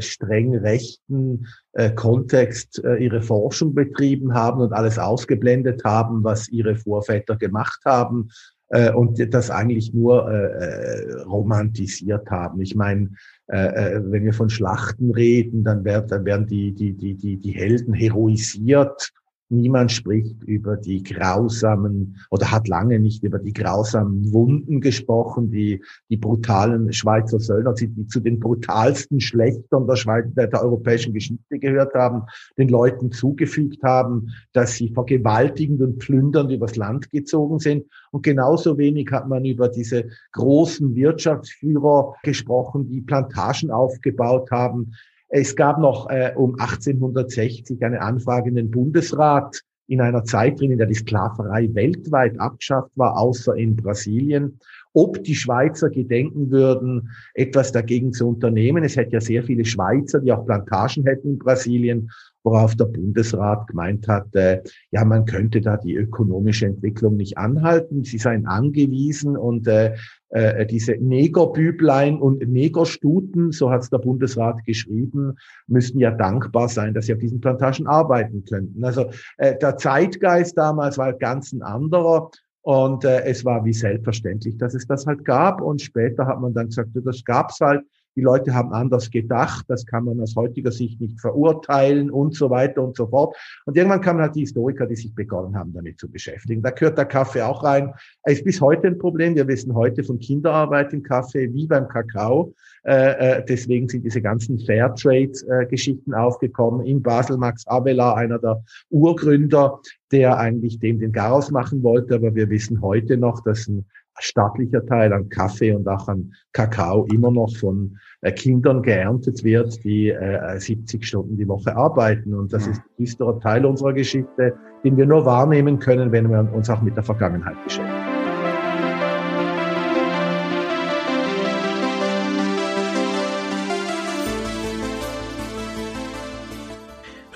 streng 0.00 0.56
rechten 0.56 1.46
Kontext 1.94 2.82
ihre 2.98 3.22
Forschung 3.22 3.76
betrieben 3.76 4.34
haben 4.34 4.60
und 4.60 4.72
alles 4.72 4.98
ausgeblendet 4.98 5.84
haben, 5.84 6.24
was 6.24 6.48
ihre 6.48 6.74
Vorväter 6.74 7.36
gemacht 7.36 7.82
haben, 7.84 8.30
äh, 8.68 8.92
und 8.92 9.18
das 9.32 9.50
eigentlich 9.50 9.94
nur 9.94 10.30
äh, 10.30 10.34
äh, 10.34 11.22
romantisiert 11.22 12.30
haben. 12.30 12.60
Ich 12.60 12.74
meine, 12.74 13.10
äh, 13.48 13.96
äh, 13.96 14.02
wenn 14.04 14.24
wir 14.24 14.32
von 14.32 14.50
Schlachten 14.50 15.10
reden, 15.10 15.64
dann, 15.64 15.84
wird, 15.84 16.10
dann 16.10 16.24
werden 16.24 16.46
die, 16.46 16.72
die, 16.72 16.92
die, 16.92 17.14
die, 17.14 17.36
die 17.36 17.52
Helden 17.52 17.94
heroisiert 17.94 19.12
Niemand 19.48 19.92
spricht 19.92 20.42
über 20.42 20.76
die 20.76 21.04
grausamen 21.04 22.16
oder 22.30 22.50
hat 22.50 22.66
lange 22.66 22.98
nicht 22.98 23.22
über 23.22 23.38
die 23.38 23.52
grausamen 23.52 24.32
Wunden 24.32 24.80
gesprochen, 24.80 25.52
die 25.52 25.80
die 26.10 26.16
brutalen 26.16 26.92
Schweizer 26.92 27.38
Söldner, 27.38 27.72
die 27.74 28.08
zu 28.08 28.18
den 28.18 28.40
brutalsten 28.40 29.20
Schlechtern 29.20 29.86
der, 29.86 29.94
Schweiz, 29.94 30.26
der, 30.34 30.52
europäischen 30.60 31.14
Geschichte 31.14 31.60
gehört 31.60 31.94
haben, 31.94 32.22
den 32.58 32.68
Leuten 32.68 33.12
zugefügt 33.12 33.84
haben, 33.84 34.30
dass 34.52 34.74
sie 34.74 34.88
vergewaltigend 34.88 35.80
und 35.80 36.00
plündernd 36.00 36.50
übers 36.50 36.74
Land 36.74 37.08
gezogen 37.10 37.60
sind. 37.60 37.86
Und 38.10 38.24
genauso 38.24 38.78
wenig 38.78 39.12
hat 39.12 39.28
man 39.28 39.44
über 39.44 39.68
diese 39.68 40.08
großen 40.32 40.96
Wirtschaftsführer 40.96 42.14
gesprochen, 42.24 42.88
die 42.88 43.00
Plantagen 43.00 43.70
aufgebaut 43.70 44.50
haben, 44.50 44.92
es 45.28 45.56
gab 45.56 45.78
noch 45.78 46.08
äh, 46.10 46.32
um 46.36 46.58
1860 46.58 47.84
eine 47.84 48.00
Anfrage 48.00 48.48
in 48.48 48.56
den 48.56 48.70
Bundesrat, 48.70 49.60
in 49.88 50.00
einer 50.00 50.24
Zeit 50.24 50.58
drin, 50.58 50.72
in 50.72 50.78
der 50.78 50.86
die 50.86 50.94
Sklaverei 50.94 51.68
weltweit 51.72 52.38
abgeschafft 52.40 52.90
war, 52.96 53.16
außer 53.16 53.54
in 53.54 53.76
Brasilien. 53.76 54.58
Ob 54.92 55.22
die 55.22 55.34
Schweizer 55.34 55.90
gedenken 55.90 56.50
würden, 56.50 57.10
etwas 57.34 57.70
dagegen 57.70 58.12
zu 58.12 58.28
unternehmen. 58.28 58.82
Es 58.82 58.96
hätte 58.96 59.12
ja 59.12 59.20
sehr 59.20 59.42
viele 59.44 59.64
Schweizer, 59.64 60.20
die 60.20 60.32
auch 60.32 60.44
Plantagen 60.46 61.04
hätten 61.04 61.32
in 61.32 61.38
Brasilien 61.38 62.10
worauf 62.46 62.76
der 62.76 62.84
Bundesrat 62.84 63.66
gemeint 63.66 64.06
hat, 64.06 64.34
äh, 64.36 64.62
ja, 64.92 65.04
man 65.04 65.24
könnte 65.24 65.60
da 65.60 65.76
die 65.76 65.96
ökonomische 65.96 66.66
Entwicklung 66.66 67.16
nicht 67.16 67.36
anhalten. 67.36 68.04
Sie 68.04 68.18
seien 68.18 68.46
angewiesen 68.46 69.36
und 69.36 69.66
äh, 69.66 69.96
äh, 70.30 70.66
diese 70.66 70.92
Negerbüblein 70.92 72.18
und 72.18 72.46
Negerstuten, 72.48 73.52
so 73.52 73.70
hat 73.70 73.82
es 73.82 73.90
der 73.90 73.98
Bundesrat 73.98 74.64
geschrieben, 74.64 75.36
müssten 75.66 75.98
ja 75.98 76.10
dankbar 76.10 76.68
sein, 76.68 76.94
dass 76.94 77.06
sie 77.06 77.14
auf 77.14 77.20
diesen 77.20 77.40
Plantagen 77.40 77.86
arbeiten 77.86 78.44
könnten. 78.44 78.84
Also 78.84 79.06
äh, 79.38 79.56
der 79.58 79.76
Zeitgeist 79.76 80.58
damals 80.58 80.98
war 80.98 81.12
ganz 81.12 81.52
ein 81.52 81.62
anderer. 81.62 82.30
Und 82.62 83.04
äh, 83.04 83.22
es 83.22 83.44
war 83.44 83.64
wie 83.64 83.72
selbstverständlich, 83.72 84.58
dass 84.58 84.74
es 84.74 84.88
das 84.88 85.06
halt 85.06 85.24
gab. 85.24 85.60
Und 85.60 85.80
später 85.80 86.26
hat 86.26 86.40
man 86.40 86.52
dann 86.52 86.66
gesagt, 86.66 86.90
das 86.94 87.24
gab's 87.24 87.60
halt. 87.60 87.82
Die 88.16 88.22
Leute 88.22 88.54
haben 88.54 88.72
anders 88.72 89.10
gedacht, 89.10 89.66
das 89.68 89.84
kann 89.84 90.04
man 90.04 90.20
aus 90.20 90.34
heutiger 90.36 90.72
Sicht 90.72 91.00
nicht 91.00 91.20
verurteilen 91.20 92.10
und 92.10 92.34
so 92.34 92.48
weiter 92.48 92.82
und 92.82 92.96
so 92.96 93.06
fort. 93.06 93.36
Und 93.66 93.76
irgendwann 93.76 94.00
kamen 94.00 94.20
halt 94.20 94.34
die 94.34 94.40
Historiker, 94.40 94.86
die 94.86 94.96
sich 94.96 95.14
begonnen 95.14 95.54
haben, 95.54 95.74
damit 95.74 96.00
zu 96.00 96.10
beschäftigen. 96.10 96.62
Da 96.62 96.70
gehört 96.70 96.96
der 96.96 97.04
Kaffee 97.04 97.42
auch 97.42 97.62
rein. 97.62 97.92
Er 98.22 98.32
ist 98.32 98.44
bis 98.44 98.60
heute 98.60 98.86
ein 98.86 98.98
Problem. 98.98 99.34
Wir 99.34 99.46
wissen 99.46 99.74
heute 99.74 100.02
von 100.02 100.18
Kinderarbeit 100.18 100.94
im 100.94 101.02
Kaffee 101.02 101.52
wie 101.52 101.66
beim 101.66 101.88
Kakao. 101.88 102.54
Äh, 102.84 103.38
äh, 103.38 103.44
deswegen 103.44 103.88
sind 103.88 104.04
diese 104.04 104.22
ganzen 104.22 104.58
Fairtrade-Geschichten 104.60 106.14
aufgekommen. 106.14 106.86
In 106.86 107.02
Basel 107.02 107.36
Max 107.36 107.66
Abela, 107.66 108.14
einer 108.14 108.38
der 108.38 108.64
Urgründer, 108.88 109.80
der 110.10 110.38
eigentlich 110.38 110.78
dem 110.78 111.00
den 111.00 111.12
Garaus 111.12 111.50
machen 111.50 111.82
wollte. 111.82 112.14
Aber 112.14 112.34
wir 112.34 112.48
wissen 112.48 112.80
heute 112.80 113.18
noch, 113.18 113.42
dass 113.42 113.68
ein 113.68 113.84
stattlicher 114.18 114.84
Teil 114.86 115.12
an 115.12 115.28
Kaffee 115.28 115.72
und 115.72 115.86
auch 115.88 116.08
an 116.08 116.32
Kakao 116.52 117.06
immer 117.12 117.30
noch 117.30 117.54
von 117.56 117.98
äh, 118.22 118.32
Kindern 118.32 118.82
geerntet 118.82 119.44
wird, 119.44 119.82
die 119.84 120.10
äh, 120.10 120.58
70 120.58 121.06
Stunden 121.06 121.36
die 121.36 121.48
Woche 121.48 121.76
arbeiten. 121.76 122.34
Und 122.34 122.52
das 122.52 122.66
ja. 122.66 122.72
ist 122.72 122.78
ein 122.78 122.96
düsterer 122.98 123.40
Teil 123.40 123.66
unserer 123.66 123.92
Geschichte, 123.92 124.54
den 124.84 124.96
wir 124.96 125.06
nur 125.06 125.24
wahrnehmen 125.24 125.78
können, 125.78 126.12
wenn 126.12 126.30
wir 126.30 126.52
uns 126.52 126.70
auch 126.70 126.82
mit 126.82 126.96
der 126.96 127.04
Vergangenheit 127.04 127.62
beschäftigen. 127.64 128.16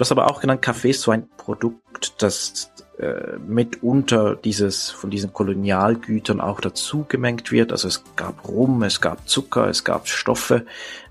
Du 0.00 0.04
hast 0.04 0.12
aber 0.12 0.30
auch 0.30 0.40
genannt, 0.40 0.62
Kaffee 0.62 0.90
ist 0.90 1.02
so 1.02 1.10
ein 1.10 1.28
Produkt, 1.36 2.22
das 2.22 2.72
äh, 3.00 3.38
mitunter 3.38 4.36
dieses, 4.36 4.90
von 4.90 5.10
diesen 5.10 5.32
Kolonialgütern 5.32 6.40
auch 6.40 6.60
dazu 6.60 7.06
gemengt 7.08 7.50
wird. 7.50 7.72
Also 7.72 7.88
es 7.88 8.04
gab 8.14 8.46
Rum, 8.46 8.82
es 8.82 9.00
gab 9.00 9.26
Zucker, 9.26 9.68
es 9.68 9.84
gab 9.84 10.06
Stoffe. 10.06 10.66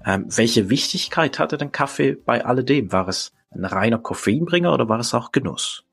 Ähm, 0.06 0.26
welche 0.28 0.70
Wichtigkeit 0.70 1.40
hatte 1.40 1.58
denn 1.58 1.72
Kaffee 1.72 2.14
bei 2.14 2.46
alledem? 2.46 2.92
War 2.92 3.08
es 3.08 3.32
ein 3.50 3.66
reiner 3.66 3.98
Koffeinbringer 3.98 4.72
oder 4.72 4.88
war 4.88 5.00
es 5.00 5.16
auch 5.16 5.32
Genuss? 5.32 5.84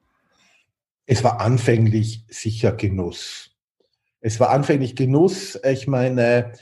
Es 1.06 1.24
war 1.24 1.40
anfänglich 1.40 2.24
sicher 2.28 2.72
Genuss. 2.72 3.52
Es 4.20 4.38
war 4.38 4.50
anfänglich 4.50 4.96
Genuss. 4.96 5.59
Ich 5.64 5.87
meine, 5.87 6.52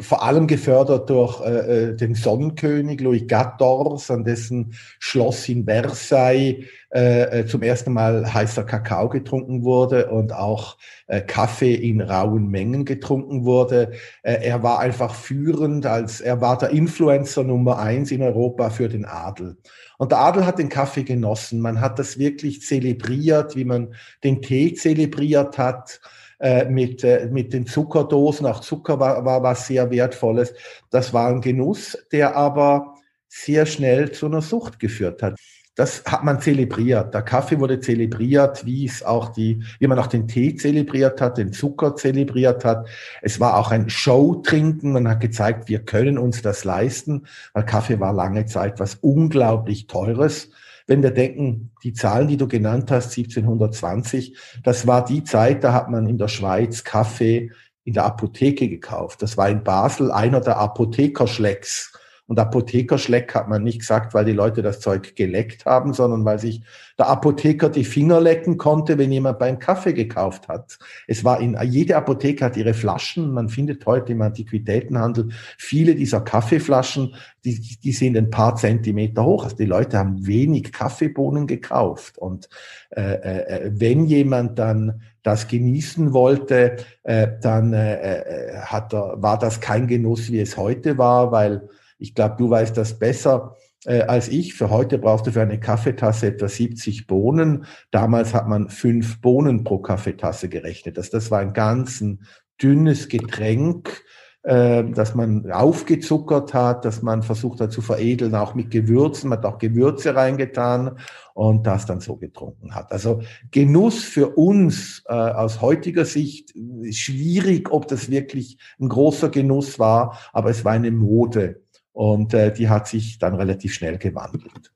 vor 0.00 0.22
allem 0.22 0.46
gefördert 0.46 1.08
durch 1.10 1.40
äh, 1.40 1.90
äh, 1.90 1.96
den 1.96 2.14
Sonnenkönig 2.14 3.00
Louis 3.00 3.26
XIV, 3.26 4.10
an 4.10 4.24
dessen 4.24 4.74
Schloss 4.98 5.48
in 5.48 5.64
Versailles 5.64 6.64
äh, 6.94 7.40
äh, 7.40 7.46
zum 7.46 7.62
ersten 7.62 7.92
Mal 7.92 8.32
heißer 8.32 8.64
Kakao 8.64 9.08
getrunken 9.08 9.64
wurde 9.64 10.10
und 10.10 10.32
auch 10.32 10.76
äh, 11.06 11.20
Kaffee 11.20 11.74
in 11.74 12.00
rauen 12.00 12.48
Mengen 12.48 12.84
getrunken 12.84 13.44
wurde. 13.44 13.92
Äh, 14.22 14.44
er 14.46 14.62
war 14.62 14.78
einfach 14.78 15.14
führend, 15.14 15.86
als 15.86 16.20
er 16.20 16.40
war 16.40 16.58
der 16.58 16.70
Influencer 16.70 17.44
Nummer 17.44 17.78
eins 17.78 18.10
in 18.10 18.22
Europa 18.22 18.70
für 18.70 18.88
den 18.88 19.04
Adel. 19.04 19.56
Und 19.98 20.12
der 20.12 20.18
Adel 20.18 20.46
hat 20.46 20.58
den 20.58 20.68
Kaffee 20.68 21.04
genossen. 21.04 21.60
Man 21.60 21.80
hat 21.80 21.98
das 21.98 22.18
wirklich 22.18 22.62
zelebriert, 22.62 23.56
wie 23.56 23.64
man 23.64 23.94
den 24.22 24.42
Tee 24.42 24.74
zelebriert 24.74 25.58
hat. 25.58 26.00
Äh, 26.44 26.68
mit, 26.68 27.02
äh, 27.04 27.26
mit 27.32 27.54
den 27.54 27.66
Zuckerdosen. 27.66 28.44
Auch 28.44 28.60
Zucker 28.60 29.00
war, 29.00 29.24
war 29.24 29.42
was 29.42 29.66
sehr 29.66 29.90
Wertvolles. 29.90 30.52
Das 30.90 31.14
war 31.14 31.28
ein 31.30 31.40
Genuss, 31.40 31.96
der 32.12 32.36
aber 32.36 32.96
sehr 33.28 33.64
schnell 33.64 34.12
zu 34.12 34.26
einer 34.26 34.42
Sucht 34.42 34.78
geführt 34.78 35.22
hat. 35.22 35.36
Das 35.74 36.04
hat 36.04 36.22
man 36.22 36.42
zelebriert. 36.42 37.14
Der 37.14 37.22
Kaffee 37.22 37.58
wurde 37.58 37.80
zelebriert, 37.80 38.66
wie 38.66 38.84
es 38.84 39.02
auch 39.02 39.30
die, 39.30 39.62
wie 39.78 39.86
man 39.86 39.98
auch 39.98 40.06
den 40.06 40.28
Tee 40.28 40.54
zelebriert 40.54 41.18
hat, 41.22 41.38
den 41.38 41.54
Zucker 41.54 41.96
zelebriert 41.96 42.62
hat. 42.66 42.88
Es 43.22 43.40
war 43.40 43.56
auch 43.56 43.70
ein 43.70 43.88
Show-Trinken. 43.88 44.92
Man 44.92 45.08
hat 45.08 45.20
gezeigt, 45.20 45.70
wir 45.70 45.78
können 45.78 46.18
uns 46.18 46.42
das 46.42 46.64
leisten, 46.64 47.26
weil 47.54 47.64
Kaffee 47.64 48.00
war 48.00 48.12
lange 48.12 48.44
Zeit 48.44 48.80
was 48.80 48.96
unglaublich 48.96 49.86
Teures. 49.86 50.50
Wenn 50.86 51.02
wir 51.02 51.12
denken, 51.12 51.72
die 51.82 51.94
Zahlen, 51.94 52.28
die 52.28 52.36
du 52.36 52.46
genannt 52.46 52.90
hast, 52.90 53.16
1720, 53.16 54.36
das 54.62 54.86
war 54.86 55.04
die 55.04 55.24
Zeit, 55.24 55.64
da 55.64 55.72
hat 55.72 55.90
man 55.90 56.06
in 56.06 56.18
der 56.18 56.28
Schweiz 56.28 56.84
Kaffee 56.84 57.50
in 57.84 57.94
der 57.94 58.04
Apotheke 58.04 58.68
gekauft. 58.68 59.22
Das 59.22 59.36
war 59.36 59.48
in 59.48 59.62
Basel 59.62 60.10
einer 60.10 60.40
der 60.40 60.58
Apothekerschlecks. 60.58 61.93
Und 62.26 62.38
Apothekerschleck 62.38 63.34
hat 63.34 63.48
man 63.48 63.62
nicht 63.62 63.80
gesagt, 63.80 64.14
weil 64.14 64.24
die 64.24 64.32
Leute 64.32 64.62
das 64.62 64.80
Zeug 64.80 65.14
geleckt 65.14 65.66
haben, 65.66 65.92
sondern 65.92 66.24
weil 66.24 66.38
sich 66.38 66.62
der 66.98 67.08
Apotheker 67.08 67.68
die 67.68 67.84
Finger 67.84 68.18
lecken 68.18 68.56
konnte, 68.56 68.96
wenn 68.96 69.12
jemand 69.12 69.38
beim 69.38 69.58
Kaffee 69.58 69.92
gekauft 69.92 70.48
hat. 70.48 70.78
Es 71.06 71.22
war 71.22 71.40
in, 71.40 71.58
jede 71.64 71.96
Apotheke 71.96 72.46
hat 72.46 72.56
ihre 72.56 72.72
Flaschen. 72.72 73.32
Man 73.32 73.50
findet 73.50 73.84
heute 73.84 74.12
im 74.12 74.22
Antiquitätenhandel 74.22 75.28
viele 75.58 75.94
dieser 75.94 76.22
Kaffeeflaschen, 76.22 77.14
die, 77.44 77.60
die 77.82 77.92
sind 77.92 78.16
ein 78.16 78.30
paar 78.30 78.56
Zentimeter 78.56 79.22
hoch. 79.24 79.44
Also 79.44 79.56
die 79.56 79.66
Leute 79.66 79.98
haben 79.98 80.26
wenig 80.26 80.72
Kaffeebohnen 80.72 81.46
gekauft. 81.46 82.16
Und 82.16 82.48
äh, 82.90 83.02
äh, 83.02 83.70
wenn 83.74 84.06
jemand 84.06 84.58
dann 84.58 85.02
das 85.22 85.46
genießen 85.46 86.14
wollte, 86.14 86.76
äh, 87.02 87.28
dann 87.42 87.74
äh, 87.74 87.96
äh 87.96 88.56
hat 88.60 88.94
er, 88.94 89.20
war 89.20 89.38
das 89.38 89.60
kein 89.60 89.86
Genuss, 89.88 90.30
wie 90.30 90.40
es 90.40 90.56
heute 90.56 90.96
war, 90.96 91.30
weil 91.30 91.68
ich 91.98 92.14
glaube, 92.14 92.36
du 92.38 92.50
weißt 92.50 92.76
das 92.76 92.98
besser 92.98 93.56
äh, 93.84 94.02
als 94.02 94.28
ich. 94.28 94.54
Für 94.54 94.70
heute 94.70 94.98
brauchst 94.98 95.26
du 95.26 95.32
für 95.32 95.42
eine 95.42 95.60
Kaffeetasse 95.60 96.28
etwa 96.28 96.48
70 96.48 97.06
Bohnen. 97.06 97.66
Damals 97.90 98.34
hat 98.34 98.48
man 98.48 98.68
fünf 98.68 99.20
Bohnen 99.20 99.64
pro 99.64 99.78
Kaffeetasse 99.78 100.48
gerechnet. 100.48 100.96
Das, 100.98 101.10
das 101.10 101.30
war 101.30 101.40
ein 101.40 101.52
ganz 101.52 102.00
ein 102.00 102.24
dünnes 102.62 103.08
Getränk, 103.08 104.02
äh, 104.42 104.84
das 104.84 105.14
man 105.14 105.50
aufgezuckert 105.50 106.54
hat, 106.54 106.84
das 106.84 107.02
man 107.02 107.22
versucht 107.22 107.60
hat 107.60 107.72
zu 107.72 107.82
veredeln, 107.82 108.34
auch 108.34 108.54
mit 108.54 108.70
Gewürzen. 108.70 109.30
Man 109.30 109.38
hat 109.38 109.46
auch 109.46 109.58
Gewürze 109.58 110.14
reingetan 110.14 110.98
und 111.34 111.66
das 111.66 111.86
dann 111.86 112.00
so 112.00 112.16
getrunken 112.16 112.74
hat. 112.74 112.92
Also 112.92 113.22
Genuss 113.50 114.02
für 114.04 114.36
uns 114.36 115.02
äh, 115.08 115.12
aus 115.12 115.60
heutiger 115.60 116.04
Sicht 116.04 116.54
schwierig, 116.90 117.72
ob 117.72 117.88
das 117.88 118.10
wirklich 118.10 118.58
ein 118.80 118.88
großer 118.88 119.30
Genuss 119.30 119.78
war, 119.78 120.18
aber 120.32 120.50
es 120.50 120.64
war 120.64 120.72
eine 120.72 120.90
Mode 120.90 121.63
und 121.94 122.34
äh, 122.34 122.52
die 122.52 122.68
hat 122.68 122.88
sich 122.88 123.18
dann 123.18 123.34
relativ 123.34 123.72
schnell 123.72 123.96
gewandelt. 123.96 124.72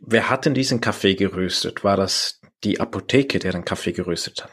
Wer 0.00 0.30
hat 0.30 0.46
denn 0.46 0.54
diesen 0.54 0.80
Kaffee 0.80 1.16
geröstet? 1.16 1.82
War 1.82 1.96
das 1.96 2.40
die 2.62 2.78
Apotheke, 2.78 3.40
der 3.40 3.52
den 3.52 3.64
Kaffee 3.64 3.92
geröstet 3.92 4.44
hat? 4.44 4.50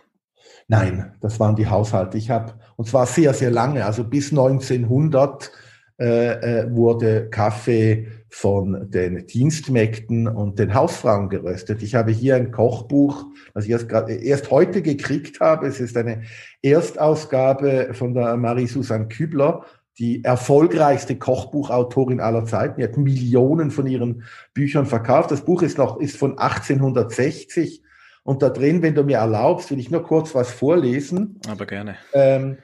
Nein, 0.68 1.16
das 1.22 1.40
waren 1.40 1.56
die 1.56 1.68
Haushalte. 1.68 2.18
Ich 2.18 2.32
habe, 2.32 2.54
und 2.78 2.88
zwar 2.88 3.06
sehr, 3.06 3.34
sehr 3.34 3.52
lange, 3.52 3.86
also 3.86 4.04
bis 4.04 4.32
1900 4.32 5.52
äh, 6.00 6.64
äh, 6.64 6.76
wurde 6.76 7.30
Kaffee 7.30 8.08
von 8.30 8.90
den 8.90 9.28
Dienstmägden 9.28 10.28
und 10.28 10.58
den 10.58 10.74
Hausfrauen 10.74 11.30
geröstet. 11.30 11.84
Ich 11.84 11.94
habe 11.94 12.12
hier 12.12 12.36
ein 12.36 12.52
Kochbuch, 12.52 13.26
das 13.54 13.66
ich 13.66 13.72
erst, 13.72 13.90
grad, 13.90 14.10
erst 14.10 14.50
heute 14.50 14.82
gekriegt 14.82 15.40
habe. 15.40 15.68
Es 15.68 15.80
ist 15.80 15.96
eine 15.96 16.24
Erstausgabe 16.62 17.90
von 17.94 18.14
der 18.14 18.36
Marie-Susanne 18.36 19.08
Kübler 19.08 19.66
die 19.98 20.24
erfolgreichste 20.24 21.18
Kochbuchautorin 21.18 22.20
aller 22.20 22.46
Zeiten. 22.46 22.80
Die 22.80 22.84
hat 22.84 22.98
Millionen 22.98 23.72
von 23.72 23.88
ihren 23.88 24.24
Büchern 24.54 24.86
verkauft. 24.86 25.32
Das 25.32 25.46
Buch 25.46 25.62
ist 25.62 25.78
noch, 25.78 26.00
ist 26.00 26.18
von 26.18 26.38
1860. 26.38 27.82
Und 28.24 28.42
da 28.42 28.50
drin, 28.50 28.82
wenn 28.82 28.96
du 28.96 29.04
mir 29.04 29.18
erlaubst, 29.18 29.72
will 29.72 29.80
ich 29.80 29.92
nur 29.92 30.04
kurz 30.04 30.36
was 30.36 30.52
vorlesen. 30.52 31.40
Aber 31.48 31.66
gerne. 31.66 31.96
Ähm, 32.14 32.58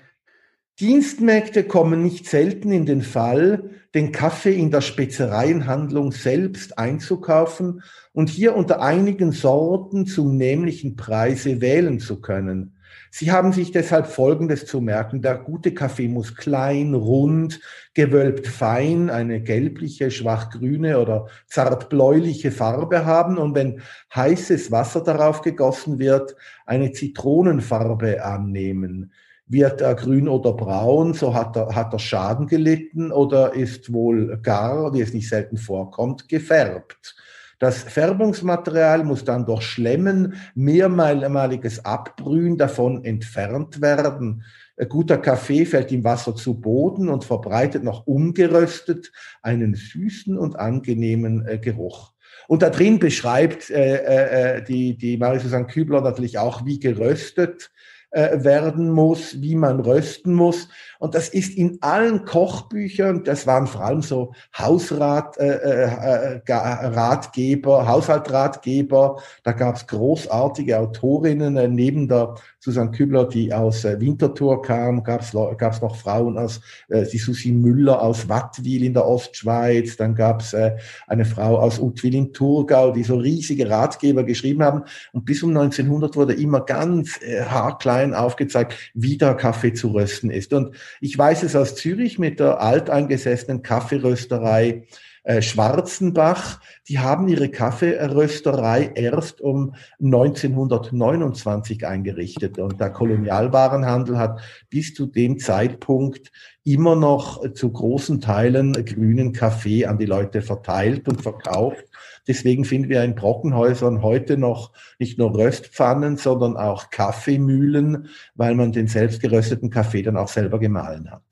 Dienstmägde 0.80 1.64
kommen 1.64 2.02
nicht 2.02 2.28
selten 2.28 2.72
in 2.72 2.86
den 2.86 3.04
Fall, 3.04 3.70
den 3.94 4.12
Kaffee 4.12 4.56
in 4.56 4.72
der 4.72 4.82
Spezereienhandlung 4.82 6.12
selbst 6.12 6.80
einzukaufen 6.80 7.84
und 8.14 8.30
hier 8.30 8.56
unter 8.56 8.82
einigen 8.82 9.32
Sorten 9.32 10.08
zum 10.08 10.38
nämlichen 10.38 10.96
Preise 10.96 11.62
wählen 11.62 12.00
zu 12.00 12.20
können. 12.20 12.78
Sie 13.14 13.30
haben 13.30 13.52
sich 13.52 13.74
deshalb 13.74 14.08
Folgendes 14.08 14.66
zu 14.66 14.80
merken. 14.80 15.22
Der 15.22 15.38
gute 15.38 15.74
Kaffee 15.74 16.08
muss 16.08 16.34
klein, 16.34 16.94
rund, 16.94 17.60
gewölbt 17.94 18.48
fein, 18.48 19.10
eine 19.10 19.42
gelbliche, 19.42 20.12
schwachgrüne 20.12 20.98
oder 20.98 21.28
zartbläuliche 21.46 22.52
Farbe 22.52 23.06
haben 23.06 23.38
und 23.38 23.54
wenn 23.54 23.82
heißes 24.16 24.72
Wasser 24.72 25.04
darauf 25.04 25.42
gegossen 25.42 26.00
wird, 26.00 26.38
eine 26.66 26.94
Zitronenfarbe 26.94 28.24
annehmen. 28.24 29.12
Wird 29.46 29.82
er 29.82 29.96
grün 29.96 30.30
oder 30.30 30.54
braun, 30.54 31.14
so 31.14 31.34
hat 31.34 31.58
er, 31.58 31.76
hat 31.76 31.92
er 31.92 32.00
Schaden 32.00 32.48
gelitten 32.48 33.12
oder 33.12 33.54
ist 33.54 33.92
wohl 33.92 34.40
gar, 34.42 34.94
wie 34.94 35.02
es 35.02 35.14
nicht 35.14 35.28
selten 35.28 35.58
vorkommt, 35.58 36.30
gefärbt. 36.30 37.18
Das 37.62 37.84
Färbungsmaterial 37.84 39.04
muss 39.04 39.24
dann 39.24 39.46
durch 39.46 39.62
Schlemmen, 39.62 40.34
mehrmaliges 40.56 41.86
Abbrühen 41.86 42.58
davon 42.58 43.06
entfernt 43.06 43.82
werden. 43.82 44.44
Guter 44.90 45.20
Kaffee 45.20 45.68
fällt 45.68 45.92
im 45.92 46.04
Wasser 46.04 46.36
zu 46.36 46.60
Boden 46.60 47.08
und 47.08 47.24
verbreitet 47.24 47.84
noch 47.84 48.08
ungeröstet 48.08 49.12
einen 49.44 49.76
süßen 49.76 50.40
und 50.40 50.56
angenehmen 50.56 51.46
äh, 51.46 51.60
Geruch. 51.60 52.14
Und 52.48 52.64
da 52.64 52.72
drin 52.72 52.98
beschreibt 52.98 53.70
äh, 53.70 53.98
äh, 53.98 54.58
äh 54.58 54.64
die, 54.64 54.98
die 54.98 55.18
Marie-Susanne 55.18 55.68
Kübler 55.68 56.02
natürlich 56.02 56.40
auch, 56.40 56.66
wie 56.66 56.80
geröstet 56.80 57.70
äh, 58.10 58.44
werden 58.44 58.90
muss, 58.90 59.40
wie 59.40 59.56
man 59.56 59.80
rösten 59.80 60.34
muss. 60.34 60.68
Und 61.02 61.16
das 61.16 61.30
ist 61.30 61.58
in 61.58 61.80
allen 61.82 62.26
Kochbüchern, 62.26 63.24
das 63.24 63.48
waren 63.48 63.66
vor 63.66 63.84
allem 63.84 64.04
so 64.04 64.34
Hausratgeber, 64.56 65.42
äh, 65.42 66.44
äh, 66.46 66.86
Ratgeber, 66.90 67.88
Haushaltratgeber. 67.88 69.18
Da 69.44 69.52
gab 69.54 69.78
es 69.78 69.88
großartige 69.88 70.78
Autorinnen 70.78 71.58
äh, 71.58 71.68
neben 71.68 72.08
der 72.08 72.36
Susanne 72.60 72.92
Kübler, 72.92 73.28
die 73.28 73.52
aus 73.52 73.84
äh, 73.84 74.00
Winterthur 74.00 74.62
kam, 74.62 75.04
gab 75.04 75.22
es 75.22 75.34
noch 75.34 75.96
Frauen 75.96 76.38
aus, 76.38 76.62
äh, 76.90 77.04
die 77.08 77.18
Susi 77.18 77.52
Müller 77.52 78.00
aus 78.00 78.30
Wattwil 78.30 78.84
in 78.84 78.94
der 78.94 79.08
Ostschweiz, 79.08 79.98
dann 79.98 80.14
gab 80.14 80.42
es 80.42 80.54
äh, 80.54 80.78
eine 81.08 81.26
Frau 81.26 81.58
aus 81.58 81.80
Utwil 81.80 82.14
in 82.14 82.32
Thurgau, 82.32 82.92
die 82.92 83.04
so 83.04 83.16
riesige 83.16 83.68
Ratgeber 83.68 84.24
geschrieben 84.24 84.62
haben. 84.62 84.84
Und 85.14 85.26
bis 85.26 85.42
um 85.42 85.50
1900 85.50 86.16
wurde 86.16 86.34
immer 86.34 86.62
ganz 86.62 87.20
äh, 87.24 87.42
haarklein 87.42 88.14
aufgezeigt, 88.14 88.76
wie 88.94 89.18
der 89.18 89.34
Kaffee 89.34 89.74
zu 89.74 89.88
rösten 89.88 90.30
ist. 90.30 90.54
Und 90.54 90.76
ich 91.00 91.18
weiß 91.18 91.44
es 91.44 91.56
aus 91.56 91.76
Zürich 91.76 92.20
mit 92.20 92.40
der 92.40 92.62
alteingesessenen 92.62 93.62
Kaffeerösterei 93.62 94.88
äh, 95.24 95.44
Schwarzenbach. 95.44 96.60
Die 96.88 96.98
haben 96.98 97.28
ihre 97.28 97.50
Kaffeerösterei 97.50 98.92
erst 98.96 99.40
um 99.40 99.76
1929 100.04 101.86
eingerichtet 101.86 102.58
und 102.58 102.82
der 102.82 102.90
Kolonialwarenhandel 102.90 104.18
hat 104.18 104.42
bis 104.72 104.96
zu 104.96 105.06
dem 105.06 105.38
Zeitpunkt 105.38 106.32
immer 106.64 106.96
noch 106.96 107.54
zu 107.54 107.72
großen 107.72 108.20
Teilen 108.20 108.74
grünen 108.84 109.32
Kaffee 109.32 109.86
an 109.86 110.00
die 110.00 110.08
Leute 110.08 110.42
verteilt 110.42 111.08
und 111.08 111.22
verkauft. 111.22 111.86
Deswegen 112.32 112.64
finden 112.64 112.88
wir 112.88 113.04
in 113.04 113.14
Brockenhäusern 113.14 114.02
heute 114.02 114.38
noch 114.38 114.72
nicht 115.00 115.18
nur 115.18 115.38
Röstpfannen, 115.38 116.16
sondern 116.16 116.56
auch 116.56 116.90
Kaffeemühlen, 116.90 118.08
weil 118.36 118.56
man 118.56 118.72
den 118.72 118.88
selbstgerösteten 118.88 119.70
Kaffee 119.70 120.02
dann 120.02 120.16
auch 120.16 120.30
selber 120.30 120.58
gemahlen 120.58 121.12
hat. 121.12 121.24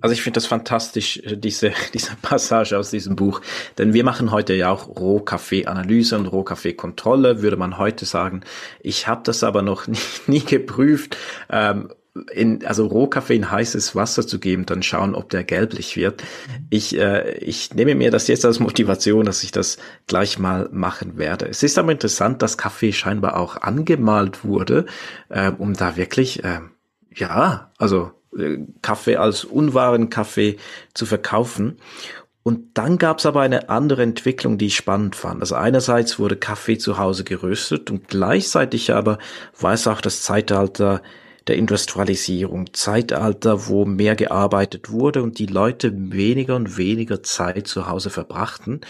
Also 0.00 0.14
ich 0.14 0.22
finde 0.22 0.36
das 0.36 0.46
fantastisch, 0.46 1.18
äh, 1.18 1.36
diese, 1.36 1.72
diese 1.92 2.16
Passage 2.22 2.78
aus 2.78 2.90
diesem 2.90 3.14
Buch, 3.14 3.42
denn 3.76 3.92
wir 3.92 4.04
machen 4.04 4.30
heute 4.30 4.54
ja 4.54 4.70
auch 4.70 4.88
Rohkaffee-Analyse 4.88 6.16
und 6.16 6.24
Rohkaffee-Kontrolle, 6.24 7.42
würde 7.42 7.58
man 7.58 7.76
heute 7.76 8.06
sagen. 8.06 8.40
Ich 8.80 9.06
habe 9.06 9.20
das 9.24 9.44
aber 9.44 9.60
noch 9.60 9.86
nie, 9.86 9.98
nie 10.26 10.40
geprüft. 10.40 11.18
Ähm, 11.50 11.90
in, 12.32 12.64
also 12.66 12.86
Rohkaffee 12.86 13.36
in 13.36 13.50
heißes 13.50 13.96
Wasser 13.96 14.26
zu 14.26 14.38
geben, 14.38 14.66
dann 14.66 14.82
schauen, 14.82 15.14
ob 15.14 15.30
der 15.30 15.44
gelblich 15.44 15.96
wird. 15.96 16.22
Ich, 16.68 16.98
äh, 16.98 17.38
ich 17.38 17.74
nehme 17.74 17.94
mir 17.94 18.10
das 18.10 18.28
jetzt 18.28 18.44
als 18.44 18.60
Motivation, 18.60 19.24
dass 19.24 19.42
ich 19.42 19.52
das 19.52 19.78
gleich 20.06 20.38
mal 20.38 20.68
machen 20.72 21.16
werde. 21.16 21.48
Es 21.48 21.62
ist 21.62 21.78
aber 21.78 21.92
interessant, 21.92 22.42
dass 22.42 22.58
Kaffee 22.58 22.92
scheinbar 22.92 23.36
auch 23.36 23.56
angemalt 23.56 24.44
wurde, 24.44 24.86
äh, 25.30 25.50
um 25.50 25.72
da 25.74 25.96
wirklich, 25.96 26.44
äh, 26.44 26.60
ja, 27.14 27.70
also 27.78 28.12
äh, 28.36 28.58
Kaffee 28.82 29.16
als 29.16 29.44
unwahren 29.44 30.10
Kaffee 30.10 30.58
zu 30.92 31.06
verkaufen. 31.06 31.78
Und 32.42 32.76
dann 32.76 32.98
gab 32.98 33.20
es 33.20 33.26
aber 33.26 33.40
eine 33.40 33.68
andere 33.68 34.02
Entwicklung, 34.02 34.58
die 34.58 34.66
ich 34.66 34.76
spannend 34.76 35.14
fand. 35.16 35.40
Also 35.40 35.54
einerseits 35.54 36.18
wurde 36.18 36.36
Kaffee 36.36 36.76
zu 36.76 36.98
Hause 36.98 37.24
geröstet 37.24 37.90
und 37.90 38.08
gleichzeitig 38.08 38.92
aber 38.92 39.18
war 39.58 39.72
es 39.72 39.86
auch 39.86 40.00
das 40.00 40.22
Zeitalter 40.22 41.02
der 41.48 41.56
Industrialisierung, 41.56 42.72
Zeitalter, 42.72 43.68
wo 43.68 43.84
mehr 43.84 44.16
gearbeitet 44.16 44.90
wurde 44.90 45.22
und 45.22 45.38
die 45.38 45.46
Leute 45.46 45.92
weniger 45.94 46.56
und 46.56 46.76
weniger 46.76 47.22
Zeit 47.22 47.66
zu 47.66 47.88
Hause 47.88 48.10
verbrachten. 48.10 48.80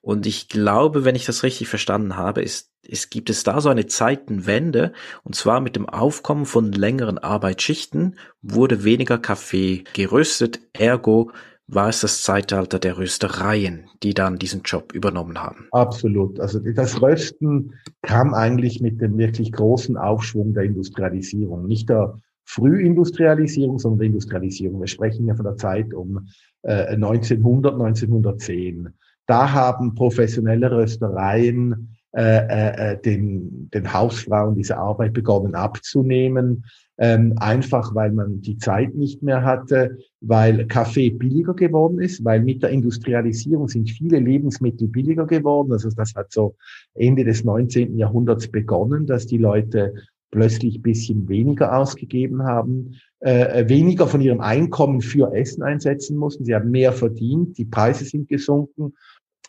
Und 0.00 0.26
ich 0.26 0.48
glaube, 0.48 1.04
wenn 1.04 1.16
ich 1.16 1.24
das 1.24 1.42
richtig 1.42 1.68
verstanden 1.68 2.16
habe, 2.16 2.42
ist, 2.42 2.70
es 2.88 3.10
gibt 3.10 3.28
es 3.30 3.42
da 3.42 3.60
so 3.60 3.68
eine 3.68 3.86
Zeitenwende, 3.86 4.92
und 5.24 5.34
zwar 5.34 5.60
mit 5.60 5.74
dem 5.74 5.88
Aufkommen 5.88 6.46
von 6.46 6.70
längeren 6.70 7.18
Arbeitsschichten 7.18 8.16
wurde 8.40 8.84
weniger 8.84 9.18
Kaffee 9.18 9.82
geröstet, 9.92 10.60
ergo 10.72 11.32
war 11.68 11.88
es 11.88 12.00
das 12.00 12.22
Zeitalter 12.22 12.78
der 12.78 12.96
Röstereien, 12.96 13.86
die 14.02 14.14
dann 14.14 14.38
diesen 14.38 14.62
Job 14.62 14.92
übernommen 14.94 15.42
haben. 15.42 15.66
Absolut. 15.72 16.38
Also 16.38 16.60
das 16.60 17.02
Rösten 17.02 17.72
kam 18.02 18.34
eigentlich 18.34 18.80
mit 18.80 19.00
dem 19.00 19.18
wirklich 19.18 19.52
großen 19.52 19.96
Aufschwung 19.96 20.54
der 20.54 20.64
Industrialisierung. 20.64 21.66
Nicht 21.66 21.88
der 21.88 22.18
Frühindustrialisierung, 22.44 23.80
sondern 23.80 23.98
der 23.98 24.06
Industrialisierung. 24.06 24.80
Wir 24.80 24.86
sprechen 24.86 25.26
ja 25.26 25.34
von 25.34 25.44
der 25.44 25.56
Zeit 25.56 25.92
um 25.92 26.28
äh, 26.62 26.94
1900, 26.94 27.74
1910. 27.74 28.90
Da 29.26 29.52
haben 29.52 29.96
professionelle 29.96 30.70
Röstereien 30.70 31.96
äh, 32.16 32.22
äh, 32.22 32.92
äh, 32.92 33.02
den, 33.02 33.68
den 33.70 33.92
Hausfrauen 33.92 34.54
diese 34.54 34.78
Arbeit 34.78 35.12
begonnen 35.12 35.54
abzunehmen 35.54 36.64
ähm, 36.98 37.34
einfach 37.38 37.94
weil 37.94 38.12
man 38.12 38.40
die 38.40 38.56
Zeit 38.56 38.94
nicht 38.94 39.22
mehr 39.22 39.44
hatte, 39.44 39.98
weil 40.20 40.66
Kaffee 40.66 41.10
billiger 41.10 41.54
geworden 41.54 42.00
ist, 42.00 42.24
weil 42.24 42.42
mit 42.42 42.62
der 42.62 42.70
Industrialisierung 42.70 43.68
sind 43.68 43.90
viele 43.90 44.18
Lebensmittel 44.18 44.88
billiger 44.88 45.26
geworden. 45.26 45.72
Also 45.72 45.90
das 45.90 46.14
hat 46.14 46.32
so 46.32 46.56
Ende 46.94 47.24
des 47.24 47.44
19. 47.44 47.98
Jahrhunderts 47.98 48.48
begonnen, 48.48 49.06
dass 49.06 49.26
die 49.26 49.38
Leute 49.38 49.94
plötzlich 50.30 50.82
bisschen 50.82 51.28
weniger 51.28 51.76
ausgegeben 51.76 52.42
haben, 52.42 52.96
äh, 53.20 53.68
weniger 53.68 54.06
von 54.06 54.20
ihrem 54.20 54.40
Einkommen 54.40 55.00
für 55.00 55.34
Essen 55.34 55.62
einsetzen 55.62 56.16
mussten. 56.16 56.44
Sie 56.44 56.54
haben 56.54 56.70
mehr 56.70 56.92
verdient, 56.92 57.56
die 57.58 57.64
Preise 57.64 58.04
sind 58.04 58.28
gesunken. 58.28 58.94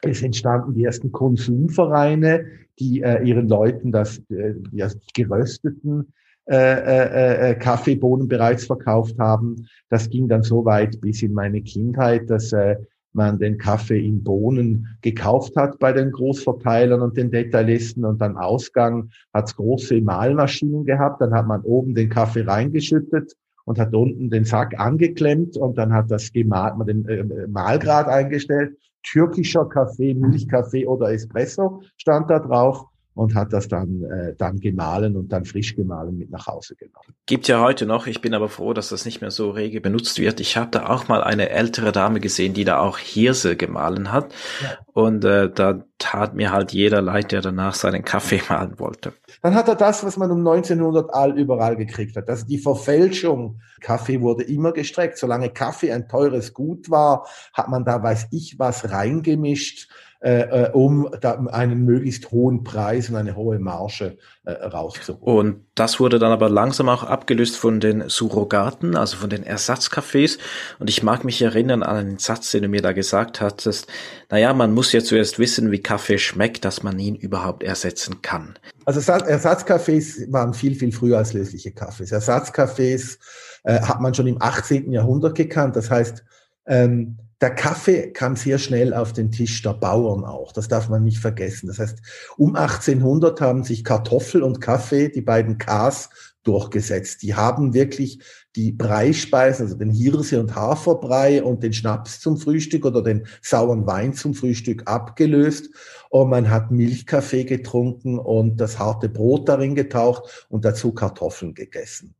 Es 0.02 0.22
entstanden 0.22 0.76
die 0.76 0.84
ersten 0.84 1.12
Konsumvereine, 1.12 2.46
die 2.80 3.02
äh, 3.02 3.24
ihren 3.24 3.48
Leuten 3.48 3.92
das 3.92 4.20
äh, 4.30 4.54
ja, 4.72 4.90
gerösteten 5.16 6.14
äh, 6.50 6.56
äh, 6.56 7.52
äh, 7.52 7.56
Kaffeebohnen 7.56 8.30
bereits 8.30 8.66
verkauft 8.66 9.20
haben. 9.20 9.68
Das 9.90 10.10
ging 10.10 10.30
dann 10.30 10.44
so 10.44 10.64
weit 10.64 11.02
bis 11.02 11.22
in 11.22 11.34
meine 11.34 11.62
Kindheit, 11.62 12.30
dass 12.30 12.54
äh, 12.54 12.78
man 13.12 13.38
den 13.38 13.58
Kaffee 13.58 14.00
in 14.00 14.24
Bohnen 14.24 14.88
gekauft 15.02 15.58
hat 15.58 15.78
bei 15.80 15.92
den 15.92 16.12
Großverteilern 16.12 17.02
und 17.02 17.18
den 17.18 17.32
Detailisten 17.32 18.06
und 18.06 18.22
dann 18.22 18.38
Ausgang 18.38 19.10
hat 19.34 19.48
es 19.48 19.56
große 19.56 20.00
Mahlmaschinen 20.00 20.86
gehabt. 20.86 21.20
Dann 21.20 21.34
hat 21.34 21.48
man 21.48 21.62
oben 21.64 21.96
den 21.96 22.10
Kaffee 22.10 22.48
reingeschüttet 22.48 23.34
und 23.66 23.78
hat 23.78 23.94
unten 23.94 24.30
den 24.30 24.46
Sack 24.46 24.80
angeklemmt 24.80 25.58
und 25.58 25.78
dann 25.78 25.92
hat 25.92 26.10
das 26.10 26.32
gemahlt, 26.32 26.78
man 26.78 26.88
den 26.88 27.06
äh, 27.10 27.48
Mahlgrad 27.48 28.08
eingestellt. 28.08 28.78
Türkischer 29.04 29.66
Kaffee, 29.66 30.14
Milchkaffee 30.14 30.86
oder 30.86 31.12
Espresso 31.12 31.82
stand 31.98 32.30
da 32.30 32.40
drauf 32.40 32.86
und 33.18 33.34
hat 33.34 33.52
das 33.52 33.68
dann, 33.68 34.04
äh, 34.04 34.36
dann 34.38 34.60
gemahlen 34.60 35.16
und 35.16 35.32
dann 35.32 35.44
frisch 35.44 35.76
gemahlen 35.76 36.18
mit 36.18 36.30
nach 36.30 36.46
Hause 36.46 36.76
genommen. 36.76 37.16
Gibt 37.26 37.48
ja 37.48 37.60
heute 37.62 37.88
noch, 37.88 38.06
ich 38.06 38.22
bin 38.22 38.36
aber 38.36 38.48
froh, 38.48 38.74
dass 38.74 38.90
das 38.90 39.06
nicht 39.06 39.22
mehr 39.22 39.32
so 39.32 39.50
rege 39.50 39.82
benutzt 39.82 40.20
wird. 40.20 40.40
Ich 40.40 40.56
habe 40.56 40.70
da 40.72 40.88
auch 40.88 41.08
mal 41.08 41.24
eine 41.24 41.50
ältere 41.50 41.92
Dame 41.92 42.20
gesehen, 42.20 42.54
die 42.54 42.64
da 42.64 42.80
auch 42.80 43.00
Hirse 43.00 43.56
gemahlen 43.56 44.12
hat. 44.12 44.32
Ja. 44.62 44.78
Und 44.94 45.26
äh, 45.26 45.50
da 45.50 45.84
tat 45.98 46.36
mir 46.36 46.52
halt 46.52 46.74
jeder 46.74 47.02
leid, 47.02 47.32
der 47.32 47.42
danach 47.42 47.74
seinen 47.74 48.06
Kaffee 48.06 48.42
mahlen 48.50 48.78
wollte. 48.78 49.14
Dann 49.42 49.56
hat 49.56 49.68
er 49.68 49.76
das, 49.76 50.04
was 50.04 50.18
man 50.18 50.30
um 50.30 50.40
1900 50.40 51.12
all 51.14 51.38
überall 51.38 51.76
gekriegt 51.76 52.16
hat. 52.16 52.30
Also 52.30 52.46
die 52.46 52.60
Verfälschung. 52.60 53.62
Kaffee 53.82 54.22
wurde 54.22 54.44
immer 54.44 54.74
gestreckt. 54.74 55.18
Solange 55.18 55.50
Kaffee 55.50 55.92
ein 55.92 56.08
teures 56.08 56.54
Gut 56.54 56.90
war, 56.90 57.28
hat 57.54 57.68
man 57.68 57.84
da 57.84 58.02
weiß 58.02 58.28
ich 58.32 58.60
was 58.60 58.92
reingemischt 58.92 59.90
äh, 60.20 60.42
äh 60.42 60.72
um 60.72 61.08
einen 61.48 61.86
möglichst 61.86 62.32
hohen 62.32 62.64
Preis 62.64 63.10
und 63.10 63.16
eine 63.16 63.36
hohe 63.36 63.60
Marge 63.60 64.18
äh, 64.46 64.52
rauszuholen. 64.52 65.48
Und 65.48 65.66
das 65.76 66.00
wurde 66.00 66.20
dann 66.20 66.32
aber 66.32 66.50
langsam 66.50 66.90
auch 66.90 67.04
abgelöst 67.04 67.58
von 67.58 67.80
den 67.80 68.10
Surrogaten, 68.10 68.96
also 68.96 69.18
von 69.18 69.30
den 69.30 69.44
Ersatzcafés. 69.44 70.40
Und 70.80 70.90
ich 70.90 71.04
mag 71.04 71.24
mich 71.24 71.42
erinnern 71.42 71.84
an 71.84 71.98
einen 71.98 72.18
Satz, 72.18 72.52
den 72.52 72.64
du 72.64 72.70
mir 72.70 72.82
da 72.82 72.94
gesagt 72.94 73.42
hattest. 73.42 73.88
Naja, 74.30 74.54
man 74.54 74.74
muss 74.74 74.92
ja 74.92 75.02
zuerst 75.02 75.40
wissen, 75.40 75.72
wie 75.72 75.82
Kaffee 75.82 76.18
schmeckt, 76.18 76.66
dass 76.66 76.84
man 76.84 76.98
ihn 77.00 77.16
überhaupt 77.16 77.64
ersetzen 77.64 78.22
kann. 78.22 78.58
Also 78.86 79.00
Ersatzcafés 79.00 80.32
waren 80.32 80.54
viel, 80.54 80.76
viel 80.76 80.92
früher 80.92 81.18
als 81.18 81.34
lösliche 81.34 81.72
Kaffees. 81.72 82.12
Ersatzcafés 82.12 83.18
äh, 83.64 83.82
hat 83.82 84.00
man 84.02 84.14
schon 84.14 84.28
im 84.28 84.42
18. 84.42 84.92
Jahrhundert 84.92 85.36
gekannt. 85.36 85.76
Das 85.76 85.92
heißt, 85.92 86.24
ähm, 86.68 87.18
der 87.42 87.52
Kaffee 87.52 88.12
kam 88.12 88.36
sehr 88.36 88.58
schnell 88.58 88.94
auf 88.94 89.14
den 89.14 89.32
Tisch 89.32 89.62
der 89.62 89.74
Bauern 89.74 90.24
auch. 90.24 90.52
Das 90.52 90.68
darf 90.68 90.90
man 90.90 91.04
nicht 91.04 91.20
vergessen. 91.20 91.68
Das 91.68 91.78
heißt, 91.78 92.00
um 92.38 92.56
1800 92.56 93.40
haben 93.42 93.64
sich 93.64 93.84
Kartoffel 93.84 94.42
und 94.42 94.60
Kaffee, 94.60 95.10
die 95.10 95.22
beiden 95.22 95.58
Ks, 95.58 96.10
durchgesetzt. 96.48 97.22
Die 97.22 97.36
haben 97.36 97.74
wirklich 97.74 98.20
die 98.56 98.72
Breispeisen, 98.72 99.66
also 99.66 99.78
den 99.78 99.92
Hirse- 99.92 100.40
und 100.40 100.56
Haferbrei 100.56 101.44
und 101.44 101.62
den 101.62 101.74
Schnaps 101.74 102.22
zum 102.22 102.38
Frühstück 102.38 102.86
oder 102.86 103.04
den 103.04 103.28
sauren 103.42 103.86
Wein 103.86 104.14
zum 104.14 104.34
Frühstück 104.34 104.84
abgelöst. 104.86 105.70
Und 106.10 106.30
man 106.30 106.50
hat 106.50 106.72
Milchkaffee 106.72 107.44
getrunken 107.44 108.18
und 108.18 108.58
das 108.58 108.80
harte 108.80 109.10
Brot 109.10 109.50
darin 109.50 109.76
getaucht 109.76 110.48
und 110.50 110.64
dazu 110.66 110.94
Kartoffeln 110.94 111.54
gegessen. 111.54 112.16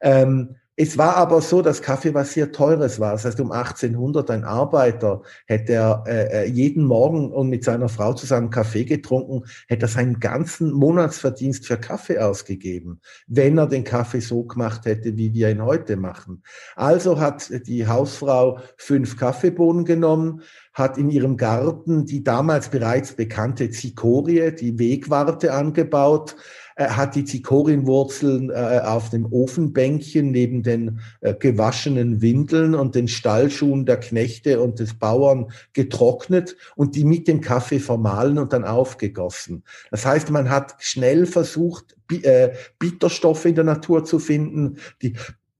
Ähm, 0.00 0.56
es 0.78 0.98
war 0.98 1.16
aber 1.16 1.40
so, 1.40 1.62
dass 1.62 1.80
Kaffee 1.80 2.12
was 2.12 2.34
sehr 2.34 2.52
Teures 2.52 3.00
war. 3.00 3.12
Das 3.12 3.24
heißt, 3.24 3.40
um 3.40 3.50
1800 3.50 4.30
ein 4.30 4.44
Arbeiter 4.44 5.22
hätte 5.46 5.72
er 5.72 6.04
äh, 6.06 6.44
äh, 6.44 6.50
jeden 6.50 6.84
Morgen 6.84 7.32
und 7.32 7.48
mit 7.48 7.64
seiner 7.64 7.88
Frau 7.88 8.12
zusammen 8.12 8.50
Kaffee 8.50 8.84
getrunken, 8.84 9.44
hätte 9.68 9.86
er 9.86 9.88
seinen 9.88 10.20
ganzen 10.20 10.70
Monatsverdienst 10.72 11.66
für 11.66 11.78
Kaffee 11.78 12.18
ausgegeben, 12.18 13.00
wenn 13.26 13.56
er 13.56 13.66
den 13.66 13.84
Kaffee 13.84 14.20
so 14.20 14.44
gemacht 14.44 14.84
hätte, 14.84 15.16
wie 15.16 15.32
wir 15.32 15.50
ihn 15.50 15.64
heute 15.64 15.96
machen. 15.96 16.42
Also 16.74 17.18
hat 17.18 17.50
die 17.66 17.86
Hausfrau 17.86 18.60
fünf 18.76 19.16
Kaffeebohnen 19.16 19.86
genommen, 19.86 20.42
hat 20.74 20.98
in 20.98 21.08
ihrem 21.08 21.38
Garten 21.38 22.04
die 22.04 22.22
damals 22.22 22.68
bereits 22.68 23.14
bekannte 23.14 23.70
Zikorie, 23.70 24.52
die 24.54 24.78
Wegwarte 24.78 25.54
angebaut, 25.54 26.36
er 26.76 26.96
hat 26.96 27.14
die 27.14 27.24
Zikorienwurzeln 27.24 28.50
äh, 28.50 28.80
auf 28.84 29.08
dem 29.08 29.24
Ofenbänkchen 29.32 30.30
neben 30.30 30.62
den 30.62 31.00
äh, 31.22 31.34
gewaschenen 31.34 32.20
Windeln 32.20 32.74
und 32.74 32.94
den 32.94 33.08
Stallschuhen 33.08 33.86
der 33.86 33.98
Knechte 33.98 34.60
und 34.60 34.78
des 34.78 34.94
Bauern 34.94 35.50
getrocknet 35.72 36.54
und 36.76 36.94
die 36.94 37.04
mit 37.04 37.28
dem 37.28 37.40
Kaffee 37.40 37.80
vermahlen 37.80 38.38
und 38.38 38.52
dann 38.52 38.64
aufgegossen. 38.64 39.64
Das 39.90 40.04
heißt, 40.04 40.30
man 40.30 40.50
hat 40.50 40.76
schnell 40.78 41.24
versucht, 41.24 41.96
äh, 42.10 42.50
Bitterstoffe 42.78 43.46
in 43.46 43.54
der 43.54 43.64
Natur 43.64 44.04
zu 44.04 44.18
finden, 44.18 44.76
die 45.00 45.14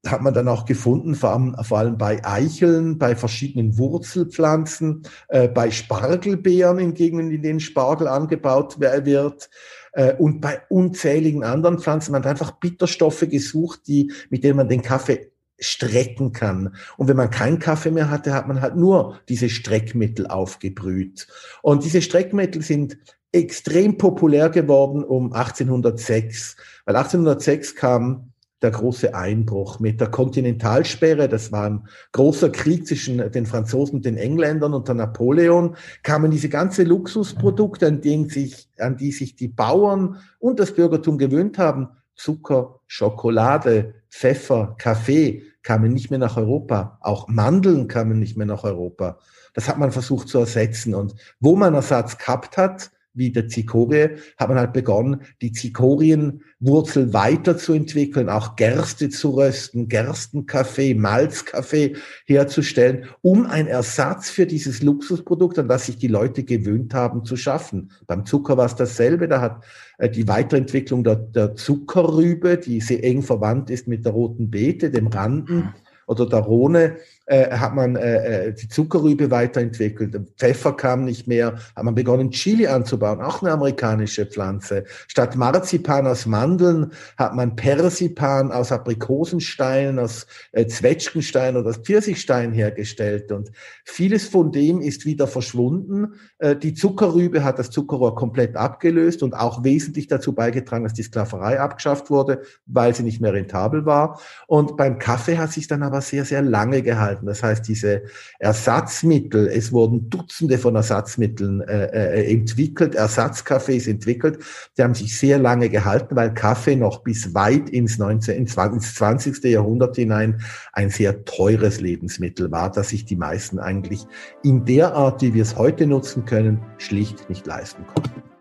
hat 0.07 0.23
man 0.23 0.35
dann 0.35 0.49
auch 0.49 0.65
gefunden, 0.65 1.15
vor 1.15 1.31
allem, 1.31 1.57
vor 1.63 1.79
allem 1.79 1.99
bei 1.99 2.25
Eicheln, 2.25 2.99
bei 2.99 3.17
verschiedenen 3.17 3.77
Wurzelpflanzen, 3.79 5.03
äh, 5.29 5.49
bei 5.49 5.71
Spargelbeeren 5.71 6.79
in 6.79 6.95
Gegenden, 6.95 7.31
in 7.31 7.43
denen 7.43 7.61
Spargel 7.61 8.07
angebaut 8.07 8.79
wird, 8.81 9.51
äh, 9.86 9.86
und 10.19 10.41
bei 10.41 10.61
unzähligen 10.69 11.45
anderen 11.45 11.79
Pflanzen. 11.79 12.13
Man 12.13 12.23
hat 12.23 12.31
einfach 12.31 12.53
Bitterstoffe 12.53 13.27
gesucht, 13.29 13.81
die, 13.87 14.13
mit 14.31 14.45
denen 14.45 14.57
man 14.57 14.69
den 14.69 14.83
Kaffee 14.83 15.31
strecken 15.59 16.33
kann. 16.33 16.75
Und 16.97 17.09
wenn 17.09 17.17
man 17.17 17.31
keinen 17.31 17.59
Kaffee 17.59 17.91
mehr 17.91 18.11
hatte, 18.11 18.35
hat 18.35 18.47
man 18.47 18.61
halt 18.61 18.77
nur 18.77 19.19
diese 19.29 19.49
Streckmittel 19.49 20.27
aufgebrüht. 20.27 21.27
Und 21.63 21.85
diese 21.85 22.03
Streckmittel 22.03 22.63
sind 22.63 22.99
extrem 23.33 23.99
populär 23.99 24.51
geworden 24.51 25.05
um 25.05 25.33
1806, 25.33 26.57
weil 26.85 26.97
1806 26.97 27.75
kam 27.75 28.33
der 28.67 28.73
große 28.73 29.15
Einbruch 29.15 29.79
mit 29.79 30.01
der 30.01 30.09
Kontinentalsperre, 30.09 31.29
das 31.29 31.53
war 31.53 31.67
ein 31.71 31.87
großer 32.11 32.51
Krieg 32.51 32.85
zwischen 32.85 33.31
den 33.31 33.47
Franzosen 33.47 33.97
und 33.97 34.05
den 34.05 34.17
Engländern 34.17 34.75
unter 34.75 34.93
Napoleon, 34.93 35.77
kamen 36.03 36.33
diese 36.33 36.49
ganze 36.49 36.83
Luxusprodukte, 36.83 37.87
an, 37.87 38.01
denen 38.01 38.29
sich, 38.29 38.69
an 38.79 38.97
die 38.97 39.13
sich 39.13 39.37
die 39.37 39.47
Bauern 39.47 40.17
und 40.41 40.59
das 40.59 40.75
Bürgertum 40.75 41.17
gewöhnt 41.17 41.59
haben, 41.59 41.91
Zucker, 42.17 42.81
Schokolade, 42.89 43.95
Pfeffer, 44.11 44.75
Kaffee, 44.79 45.45
kamen 45.63 45.93
nicht 45.93 46.11
mehr 46.11 46.19
nach 46.19 46.37
Europa. 46.37 46.99
Auch 47.03 47.29
Mandeln 47.29 47.87
kamen 47.87 48.19
nicht 48.19 48.37
mehr 48.37 48.47
nach 48.47 48.65
Europa. 48.65 49.19
Das 49.55 49.69
hat 49.69 49.79
man 49.79 49.93
versucht 49.93 50.29
zu 50.29 50.39
ersetzen. 50.39 50.93
Und 50.93 51.15
wo 51.39 51.55
man 51.55 51.75
Ersatz 51.75 52.19
gehabt 52.19 52.57
hat, 52.57 52.91
wie 53.17 53.33
der 53.33 53.49
Zikorie, 53.49 54.17
hat 54.37 54.49
man 54.49 54.59
halt 54.59 54.73
begonnen, 54.73 55.23
die 55.43 55.53
Zikorienwurzel 55.53 57.13
weiterzuentwickeln, 57.13 58.29
auch 58.29 58.57
Gerste 58.57 59.09
zu 59.09 59.31
rösten, 59.31 59.89
Gerstenkaffee, 59.89 60.95
Malzkaffee 60.95 61.97
herzustellen, 62.27 63.07
um 63.23 63.47
ein 63.47 63.67
Ersatz 63.67 64.31
für 64.31 64.47
dieses 64.47 64.83
Luxusprodukt, 64.83 65.59
an 65.59 65.69
das 65.69 65.87
sich 65.87 65.97
die 65.97 66.09
Leute 66.09 66.45
gewöhnt 66.45 66.95
haben, 66.95 67.25
zu 67.25 67.37
schaffen. 67.37 67.91
Beim 68.07 68.27
Zucker 68.27 68.57
war 68.57 68.67
es 68.67 68.77
dasselbe, 68.77 69.29
da 69.29 69.41
hat 69.41 69.65
äh, 69.99 70.09
die 70.09 70.29
Weiterentwicklung 70.29 71.03
der, 71.03 71.17
der 71.17 71.55
Zuckerrübe, 71.55 72.59
die 72.59 72.81
sehr 72.81 73.03
eng 73.03 73.23
verwandt 73.23 73.71
ist 73.71 73.89
mit 73.89 74.05
der 74.05 74.13
roten 74.13 74.51
Beete, 74.51 74.91
dem 74.91 75.09
Randen, 75.09 75.75
oder 76.07 76.27
der 76.27 76.41
Rhone 76.41 76.97
äh, 77.27 77.51
hat 77.51 77.75
man 77.75 77.97
äh, 77.97 78.49
äh, 78.49 78.55
die 78.55 78.69
Zuckerrübe 78.69 79.31
weiterentwickelt. 79.31 80.17
Pfeffer 80.37 80.73
kam 80.73 81.05
nicht 81.05 81.27
mehr, 81.27 81.57
hat 81.75 81.85
man 81.85 81.95
begonnen, 81.95 82.31
Chili 82.31 82.67
anzubauen, 82.69 83.21
auch 83.21 83.43
eine 83.43 83.53
amerikanische 83.53 84.27
Pflanze. 84.27 84.85
Statt 85.09 85.35
Marzipan 85.35 86.07
aus 86.07 86.27
Mandeln 86.27 86.93
hat 87.17 87.35
man 87.35 87.57
Persipan 87.57 88.53
aus 88.53 88.71
Aprikosensteinen, 88.71 89.99
aus 89.99 90.27
äh, 90.53 90.67
Zwetschgenstein 90.67 91.57
oder 91.57 91.71
aus 91.71 91.79
Pfirsichstein 91.79 92.53
hergestellt. 92.53 93.33
Und 93.33 93.51
vieles 93.85 94.29
von 94.29 94.53
dem 94.53 94.81
ist 94.81 95.05
wieder 95.05 95.27
verschwunden. 95.27 96.15
Äh, 96.39 96.55
die 96.55 96.75
Zuckerrübe 96.75 97.43
hat 97.43 97.59
das 97.59 97.71
Zuckerrohr 97.71 98.15
komplett 98.15 98.55
abgelöst 98.55 99.25
und 99.25 99.35
auch 99.35 99.65
wesentlich 99.65 100.07
dazu 100.07 100.33
beigetragen, 100.33 100.85
dass 100.85 100.95
die 100.95 101.03
Sklaverei 101.03 101.59
abgeschafft 101.59 102.09
wurde, 102.09 102.43
weil 102.67 102.95
sie 102.95 103.03
nicht 103.03 103.21
mehr 103.21 103.33
rentabel 103.33 103.85
war. 103.85 104.21
Und 104.47 104.77
beim 104.77 105.01
Kaffee 105.01 105.39
hat 105.39 105.51
sich 105.51 105.67
dann 105.67 105.83
aber 105.83 106.01
sehr, 106.01 106.25
sehr 106.25 106.43
lange 106.43 106.83
gehalten 106.83 107.16
halten. 107.17 107.27
Das 107.27 107.43
heißt, 107.43 107.67
diese 107.67 108.03
Ersatzmittel, 108.39 109.49
es 109.49 109.73
wurden 109.73 110.09
Dutzende 110.11 110.59
von 110.59 110.77
Ersatzmitteln 110.77 111.63
äh, 111.63 111.87
äh, 111.87 112.33
entwickelt, 112.33 112.95
Ersatzkaffees 112.95 113.87
entwickelt, 113.87 114.39
die 114.77 114.83
haben 114.83 114.95
sich 114.95 115.19
sehr 115.19 115.39
lange 115.39 115.69
gehalten, 115.69 116.17
weil 116.17 116.35
Kaffee 116.35 116.77
noch 116.77 117.03
bis 117.03 117.35
weit 117.35 117.71
ins, 117.71 117.99
19, 117.99 118.37
ins 118.37 118.95
20. 118.95 119.45
Jahrhundert 119.45 119.97
hinein 119.97 120.41
ein 120.73 120.91
sehr 120.91 121.25
teures 121.25 121.81
Lebensmittel 121.81 122.51
war, 122.51 122.71
das 122.71 122.91
sich 122.91 123.05
die 123.05 123.17
meisten 123.17 123.59
eigentlich 123.59 124.07
in 124.43 124.65
der 124.65 124.95
Art, 124.95 125.23
wie 125.23 125.35
wir 125.35 125.43
es 125.43 125.57
heute 125.57 125.87
nutzen 125.87 126.25
können, 126.25 126.61
schlicht 126.79 127.29
nicht 127.29 127.47
leisten 127.47 127.85
konnten. 127.87 128.36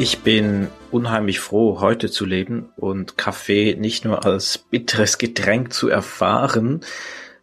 Ich 0.00 0.20
bin 0.20 0.68
unheimlich 0.90 1.40
froh, 1.40 1.78
heute 1.82 2.10
zu 2.10 2.24
leben 2.24 2.70
und 2.76 3.18
Kaffee 3.18 3.76
nicht 3.78 4.06
nur 4.06 4.24
als 4.24 4.56
bitteres 4.56 5.18
Getränk 5.18 5.74
zu 5.74 5.90
erfahren, 5.90 6.80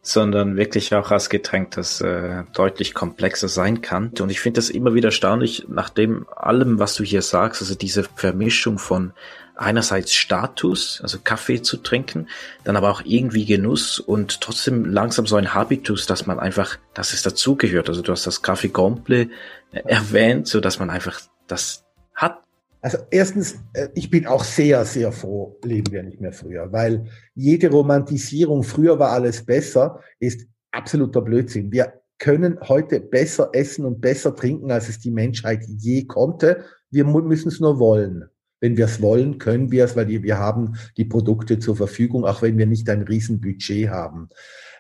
sondern 0.02 0.58
wirklich 0.58 0.96
auch 0.96 1.12
als 1.12 1.30
Getränk, 1.30 1.70
das 1.76 2.02
äh, 2.02 2.46
deutlich 2.56 2.96
komplexer 2.96 3.48
sein 3.48 3.82
kann. 3.82 4.12
Und 4.20 4.32
ich 4.32 4.40
finde 4.40 4.58
das 4.58 4.72
immer 4.72 4.96
wieder 4.96 5.10
erstaunlich, 5.10 5.68
nach 5.70 5.90
dem 5.90 6.26
allem, 6.36 6.80
was 6.80 6.96
du 6.96 7.04
hier 7.04 7.22
sagst, 7.22 7.62
also 7.62 7.76
diese 7.76 8.06
Vermischung 8.16 8.80
von 8.80 9.14
einerseits 9.56 10.16
Status, 10.16 11.00
also 11.04 11.20
Kaffee 11.24 11.62
zu 11.62 11.78
trinken, 11.78 12.28
dann 12.64 12.76
aber 12.76 12.90
auch 12.90 13.04
irgendwie 13.06 13.46
Genuss 13.46 14.00
und 14.00 14.42
trotzdem 14.42 14.84
langsam 14.84 15.28
so 15.28 15.36
ein 15.36 15.54
Habitus, 15.54 16.08
dass 16.08 16.26
man 16.26 16.40
einfach, 16.40 16.78
dass 16.96 17.14
es 17.14 17.22
dazugehört. 17.22 17.88
Also 17.88 18.02
du 18.02 18.12
hast 18.12 18.26
das 18.26 18.42
Kaffee 18.42 18.70
Comple 18.70 19.30
äh, 19.72 19.82
erwähnt, 19.86 20.48
so 20.48 20.60
dass 20.60 20.80
man 20.80 20.90
einfach 20.90 21.22
das 21.46 21.84
hat 22.16 22.47
also 22.82 22.98
erstens, 23.12 23.56
äh, 23.74 23.90
ich 23.96 24.10
bin 24.10 24.28
auch 24.28 24.44
sehr, 24.44 24.86
sehr 24.86 25.12
froh, 25.12 25.60
leben 25.64 25.92
wir 25.92 26.04
nicht 26.04 26.22
mehr 26.22 26.34
früher, 26.34 26.72
weil 26.72 27.06
jede 27.36 27.70
Romantisierung, 27.70 28.64
früher 28.64 29.00
war 29.00 29.12
alles 29.12 29.46
besser, 29.46 30.00
ist 30.20 30.48
absoluter 30.72 31.22
Blödsinn. 31.22 31.72
Wir 31.72 31.94
können 32.20 32.60
heute 32.62 33.00
besser 33.00 33.50
essen 33.54 33.86
und 33.86 34.02
besser 34.02 34.36
trinken, 34.36 34.72
als 34.72 34.90
es 34.90 35.00
die 35.00 35.12
Menschheit 35.12 35.64
je 35.68 36.06
konnte. 36.06 36.64
Wir 36.90 37.06
müssen 37.06 37.50
es 37.50 37.60
nur 37.60 37.80
wollen. 37.80 38.26
Wenn 38.60 38.76
wir 38.76 38.86
es 38.86 39.02
wollen, 39.02 39.38
können 39.38 39.72
wir 39.72 39.86
es, 39.86 39.96
weil 39.96 40.08
wir 40.08 40.38
haben 40.40 40.78
die 40.98 41.06
Produkte 41.06 41.60
zur 41.60 41.76
Verfügung, 41.76 42.26
auch 42.26 42.42
wenn 42.42 42.58
wir 42.58 42.66
nicht 42.66 42.90
ein 42.90 43.04
Riesenbudget 43.04 43.90
haben. 43.90 44.30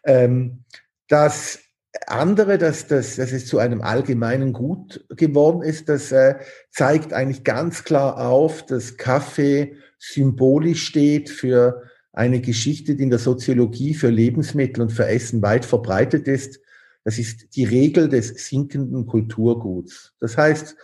Ähm, 0.03 0.63
das 1.07 1.59
andere, 2.05 2.57
dass, 2.57 2.87
dass, 2.87 3.15
dass 3.15 3.31
es 3.31 3.45
zu 3.45 3.59
einem 3.59 3.81
allgemeinen 3.81 4.53
Gut 4.53 5.05
geworden 5.09 5.61
ist, 5.61 5.89
das 5.89 6.11
äh, 6.11 6.35
zeigt 6.71 7.13
eigentlich 7.13 7.43
ganz 7.43 7.83
klar 7.83 8.27
auf, 8.27 8.65
dass 8.65 8.97
Kaffee 8.97 9.77
symbolisch 9.97 10.85
steht 10.85 11.29
für 11.29 11.83
eine 12.13 12.41
Geschichte, 12.41 12.95
die 12.95 13.03
in 13.03 13.09
der 13.09 13.19
Soziologie 13.19 13.93
für 13.93 14.09
Lebensmittel 14.09 14.81
und 14.81 14.91
für 14.91 15.07
Essen 15.07 15.41
weit 15.41 15.65
verbreitet 15.65 16.27
ist. 16.27 16.59
Das 17.03 17.19
ist 17.19 17.55
die 17.55 17.63
Regel 17.63 18.09
des 18.09 18.47
sinkenden 18.47 19.05
Kulturguts. 19.05 20.13
Das 20.19 20.37
heißt, 20.37 20.75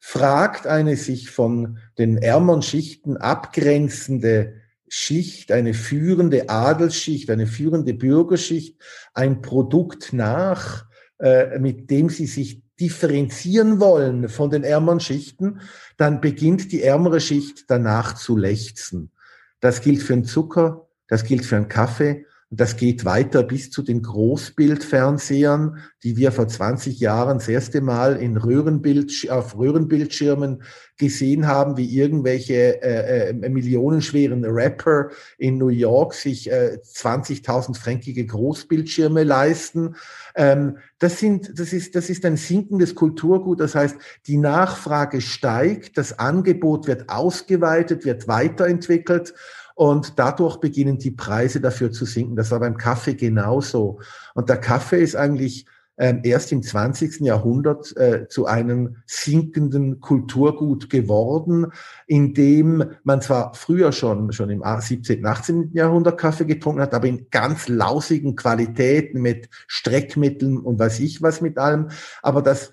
fragt 0.00 0.66
eine 0.66 0.96
sich 0.96 1.30
von 1.30 1.78
den 1.98 2.18
ärmeren 2.18 2.62
Schichten 2.62 3.16
abgrenzende 3.16 4.59
Schicht, 4.92 5.52
eine 5.52 5.72
führende 5.72 6.48
Adelsschicht, 6.48 7.30
eine 7.30 7.46
führende 7.46 7.94
Bürgerschicht 7.94 8.76
ein 9.14 9.40
Produkt 9.40 10.12
nach, 10.12 10.86
äh, 11.20 11.60
mit 11.60 11.90
dem 11.90 12.08
sie 12.08 12.26
sich 12.26 12.62
differenzieren 12.80 13.78
wollen 13.78 14.28
von 14.28 14.50
den 14.50 14.64
ärmeren 14.64 14.98
Schichten, 14.98 15.60
dann 15.96 16.20
beginnt 16.20 16.72
die 16.72 16.82
ärmere 16.82 17.20
Schicht 17.20 17.66
danach 17.68 18.14
zu 18.14 18.36
lechzen. 18.36 19.12
Das 19.60 19.80
gilt 19.80 20.02
für 20.02 20.14
den 20.14 20.24
Zucker, 20.24 20.88
das 21.06 21.22
gilt 21.22 21.44
für 21.44 21.54
den 21.56 21.68
Kaffee 21.68 22.26
das 22.52 22.76
geht 22.76 23.04
weiter 23.04 23.44
bis 23.44 23.70
zu 23.70 23.80
den 23.80 24.02
Großbildfernsehern, 24.02 25.78
die 26.02 26.16
wir 26.16 26.32
vor 26.32 26.48
20 26.48 26.98
Jahren 26.98 27.38
das 27.38 27.46
erste 27.46 27.80
Mal 27.80 28.16
in 28.16 28.36
Röhrenbild, 28.36 29.30
auf 29.30 29.56
Röhrenbildschirmen 29.56 30.64
gesehen 30.98 31.46
haben, 31.46 31.76
wie 31.76 31.96
irgendwelche 31.96 32.82
äh, 32.82 33.30
äh, 33.30 33.48
millionenschweren 33.48 34.44
Rapper 34.44 35.10
in 35.38 35.58
New 35.58 35.68
York 35.68 36.12
sich 36.12 36.50
äh, 36.50 36.78
20.000 36.84 37.78
fränkige 37.78 38.26
Großbildschirme 38.26 39.22
leisten. 39.22 39.94
Ähm, 40.34 40.78
das, 40.98 41.20
sind, 41.20 41.56
das, 41.56 41.72
ist, 41.72 41.94
das 41.94 42.10
ist 42.10 42.24
ein 42.24 42.36
sinkendes 42.36 42.96
Kulturgut. 42.96 43.60
Das 43.60 43.76
heißt, 43.76 43.96
die 44.26 44.38
Nachfrage 44.38 45.20
steigt, 45.20 45.96
das 45.96 46.18
Angebot 46.18 46.88
wird 46.88 47.10
ausgeweitet, 47.10 48.04
wird 48.04 48.26
weiterentwickelt. 48.26 49.34
Und 49.80 50.18
dadurch 50.18 50.58
beginnen 50.58 50.98
die 50.98 51.10
Preise 51.10 51.58
dafür 51.58 51.90
zu 51.90 52.04
sinken. 52.04 52.36
Das 52.36 52.50
war 52.50 52.60
beim 52.60 52.76
Kaffee 52.76 53.14
genauso. 53.14 53.98
Und 54.34 54.50
der 54.50 54.58
Kaffee 54.58 55.02
ist 55.02 55.16
eigentlich 55.16 55.64
ähm, 55.96 56.20
erst 56.22 56.52
im 56.52 56.62
20. 56.62 57.20
Jahrhundert 57.20 57.96
äh, 57.96 58.28
zu 58.28 58.44
einem 58.44 58.96
sinkenden 59.06 59.98
Kulturgut 60.00 60.90
geworden, 60.90 61.68
in 62.06 62.34
dem 62.34 62.84
man 63.04 63.22
zwar 63.22 63.54
früher 63.54 63.92
schon, 63.92 64.32
schon 64.32 64.50
im 64.50 64.62
17., 64.62 65.24
18. 65.24 65.70
Jahrhundert 65.72 66.20
Kaffee 66.20 66.44
getrunken 66.44 66.82
hat, 66.82 66.92
aber 66.92 67.06
in 67.06 67.28
ganz 67.30 67.66
lausigen 67.66 68.36
Qualitäten 68.36 69.22
mit 69.22 69.48
Streckmitteln 69.66 70.58
und 70.58 70.78
weiß 70.78 71.00
ich 71.00 71.22
was 71.22 71.40
mit 71.40 71.56
allem. 71.56 71.88
Aber 72.20 72.42
das 72.42 72.72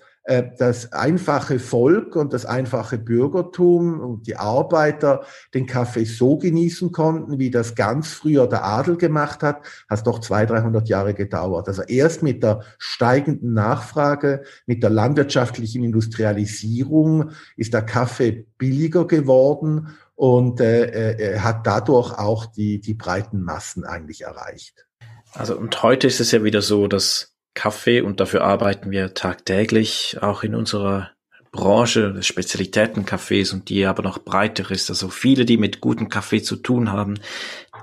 das 0.58 0.92
einfache 0.92 1.58
Volk 1.58 2.14
und 2.14 2.34
das 2.34 2.44
einfache 2.44 2.98
Bürgertum 2.98 3.98
und 4.00 4.26
die 4.26 4.36
Arbeiter 4.36 5.22
den 5.54 5.66
Kaffee 5.66 6.04
so 6.04 6.36
genießen 6.36 6.92
konnten, 6.92 7.38
wie 7.38 7.50
das 7.50 7.74
ganz 7.74 8.08
früher 8.08 8.46
der 8.46 8.62
Adel 8.62 8.98
gemacht 8.98 9.42
hat, 9.42 9.62
hat 9.88 10.06
doch 10.06 10.18
200, 10.18 10.50
300 10.50 10.88
Jahre 10.88 11.14
gedauert. 11.14 11.68
Also 11.68 11.82
erst 11.82 12.22
mit 12.22 12.42
der 12.42 12.60
steigenden 12.76 13.54
Nachfrage, 13.54 14.42
mit 14.66 14.82
der 14.82 14.90
landwirtschaftlichen 14.90 15.82
Industrialisierung 15.82 17.30
ist 17.56 17.72
der 17.72 17.82
Kaffee 17.82 18.46
billiger 18.58 19.06
geworden 19.06 19.96
und 20.14 20.60
äh, 20.60 21.12
äh, 21.12 21.38
hat 21.38 21.66
dadurch 21.66 22.12
auch 22.18 22.46
die, 22.46 22.80
die 22.80 22.94
breiten 22.94 23.42
Massen 23.42 23.84
eigentlich 23.84 24.22
erreicht. 24.22 24.86
Also 25.32 25.56
und 25.56 25.82
heute 25.82 26.06
ist 26.06 26.20
es 26.20 26.32
ja 26.32 26.44
wieder 26.44 26.60
so, 26.60 26.86
dass 26.86 27.37
Kaffee 27.58 28.02
und 28.02 28.20
dafür 28.20 28.44
arbeiten 28.44 28.92
wir 28.92 29.14
tagtäglich 29.14 30.16
auch 30.20 30.44
in 30.44 30.54
unserer 30.54 31.10
Branche 31.50 32.12
des 32.12 32.24
Spezialitätencafés 32.24 33.52
und 33.52 33.68
die 33.68 33.84
aber 33.84 34.04
noch 34.04 34.18
breiter 34.18 34.70
ist. 34.70 34.90
Also 34.90 35.08
viele, 35.08 35.44
die 35.44 35.56
mit 35.56 35.80
gutem 35.80 36.08
Kaffee 36.08 36.40
zu 36.40 36.54
tun 36.54 36.92
haben, 36.92 37.14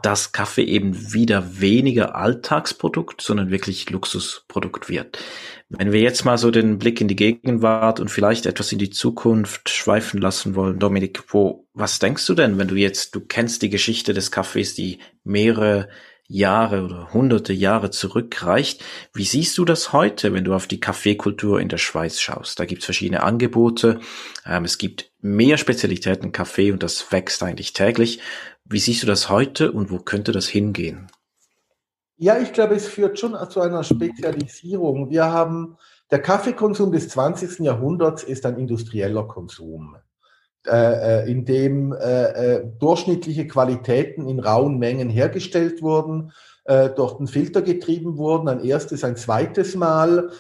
dass 0.02 0.32
Kaffee 0.32 0.64
eben 0.64 1.12
wieder 1.14 1.60
weniger 1.60 2.16
Alltagsprodukt, 2.16 3.20
sondern 3.20 3.52
wirklich 3.52 3.90
Luxusprodukt 3.90 4.88
wird. 4.88 5.18
Wenn 5.68 5.92
wir 5.92 6.00
jetzt 6.00 6.24
mal 6.24 6.38
so 6.38 6.52
den 6.52 6.80
Blick 6.80 7.02
in 7.02 7.10
die 7.10 7.18
Gegenwart 7.18 8.00
und 8.00 8.10
vielleicht 8.10 8.46
etwas 8.46 8.72
in 8.72 8.80
die 8.80 8.92
Zukunft 8.92 9.68
schweifen 9.68 10.22
lassen 10.22 10.56
wollen, 10.56 10.80
Dominik, 10.80 11.22
wo, 11.34 11.68
was 11.74 12.00
denkst 12.00 12.26
du 12.28 12.34
denn, 12.34 12.58
wenn 12.58 12.70
du 12.70 12.76
jetzt, 12.76 13.14
du 13.14 13.20
kennst 13.20 13.62
die 13.62 13.70
Geschichte 13.70 14.14
des 14.14 14.32
Kaffees, 14.32 14.74
die 14.74 15.00
mehrere 15.26 15.90
Jahre 16.28 16.84
oder 16.84 17.14
hunderte 17.14 17.54
Jahre 17.54 17.92
zurückreicht. 17.92 18.84
Wie 19.14 19.26
siehst 19.26 19.58
du 19.58 19.66
das 19.66 19.94
heute, 19.94 20.34
wenn 20.34 20.44
du 20.44 20.54
auf 20.54 20.68
die 20.68 20.80
Kaffeekultur 20.80 21.60
in 21.60 21.70
der 21.70 21.78
Schweiz 21.78 22.20
schaust? 22.20 22.60
Da 22.60 22.66
gibt 22.66 22.82
es 22.82 22.86
verschiedene 22.86 23.24
Angebote. 23.24 24.00
Ähm, 24.46 24.66
es 24.66 24.78
gibt 24.78 25.12
mehr 25.22 25.58
Spezialitäten 25.58 26.32
Kaffee 26.32 26.72
und 26.72 26.82
das 26.82 27.12
wächst 27.12 27.44
eigentlich 27.44 27.74
täglich. 27.74 28.22
Wie 28.64 28.80
siehst 28.80 29.04
du 29.04 29.08
das 29.08 29.30
heute 29.30 29.72
und 29.72 29.92
wo 29.92 30.00
könnte 30.00 30.32
das 30.32 30.48
hingehen? 30.48 31.08
Ja, 32.18 32.40
ich 32.40 32.54
glaube, 32.54 32.76
es 32.76 32.88
führt 32.88 33.20
schon 33.20 33.38
zu 33.50 33.62
einer 33.62 33.84
Spezialisierung. 33.84 35.10
Wir 35.10 35.26
haben, 35.26 35.78
der 36.12 36.22
Kaffeekonsum 36.22 36.92
des 36.92 37.10
20. 37.10 37.60
Jahrhunderts 37.60 38.24
ist 38.24 38.46
ein 38.46 38.58
industrieller 38.58 39.28
Konsum. 39.28 39.98
Äh, 40.68 41.22
äh, 41.22 41.32
in 41.32 41.46
dem 41.46 41.94
äh, 41.94 42.62
durchschnittliche 42.80 43.46
Qualitäten 43.46 44.28
in 44.28 44.40
rauen 44.40 44.80
Mengen 44.80 45.10
hergestellt 45.10 45.82
wurden, 45.82 46.32
durch 46.96 47.18
den 47.18 47.28
Filter 47.28 47.62
getrieben 47.62 48.18
wurden, 48.18 48.48
ein 48.48 48.64
erstes, 48.64 49.04
ein 49.04 49.16
zweites 49.16 49.76
Mal 49.76 50.32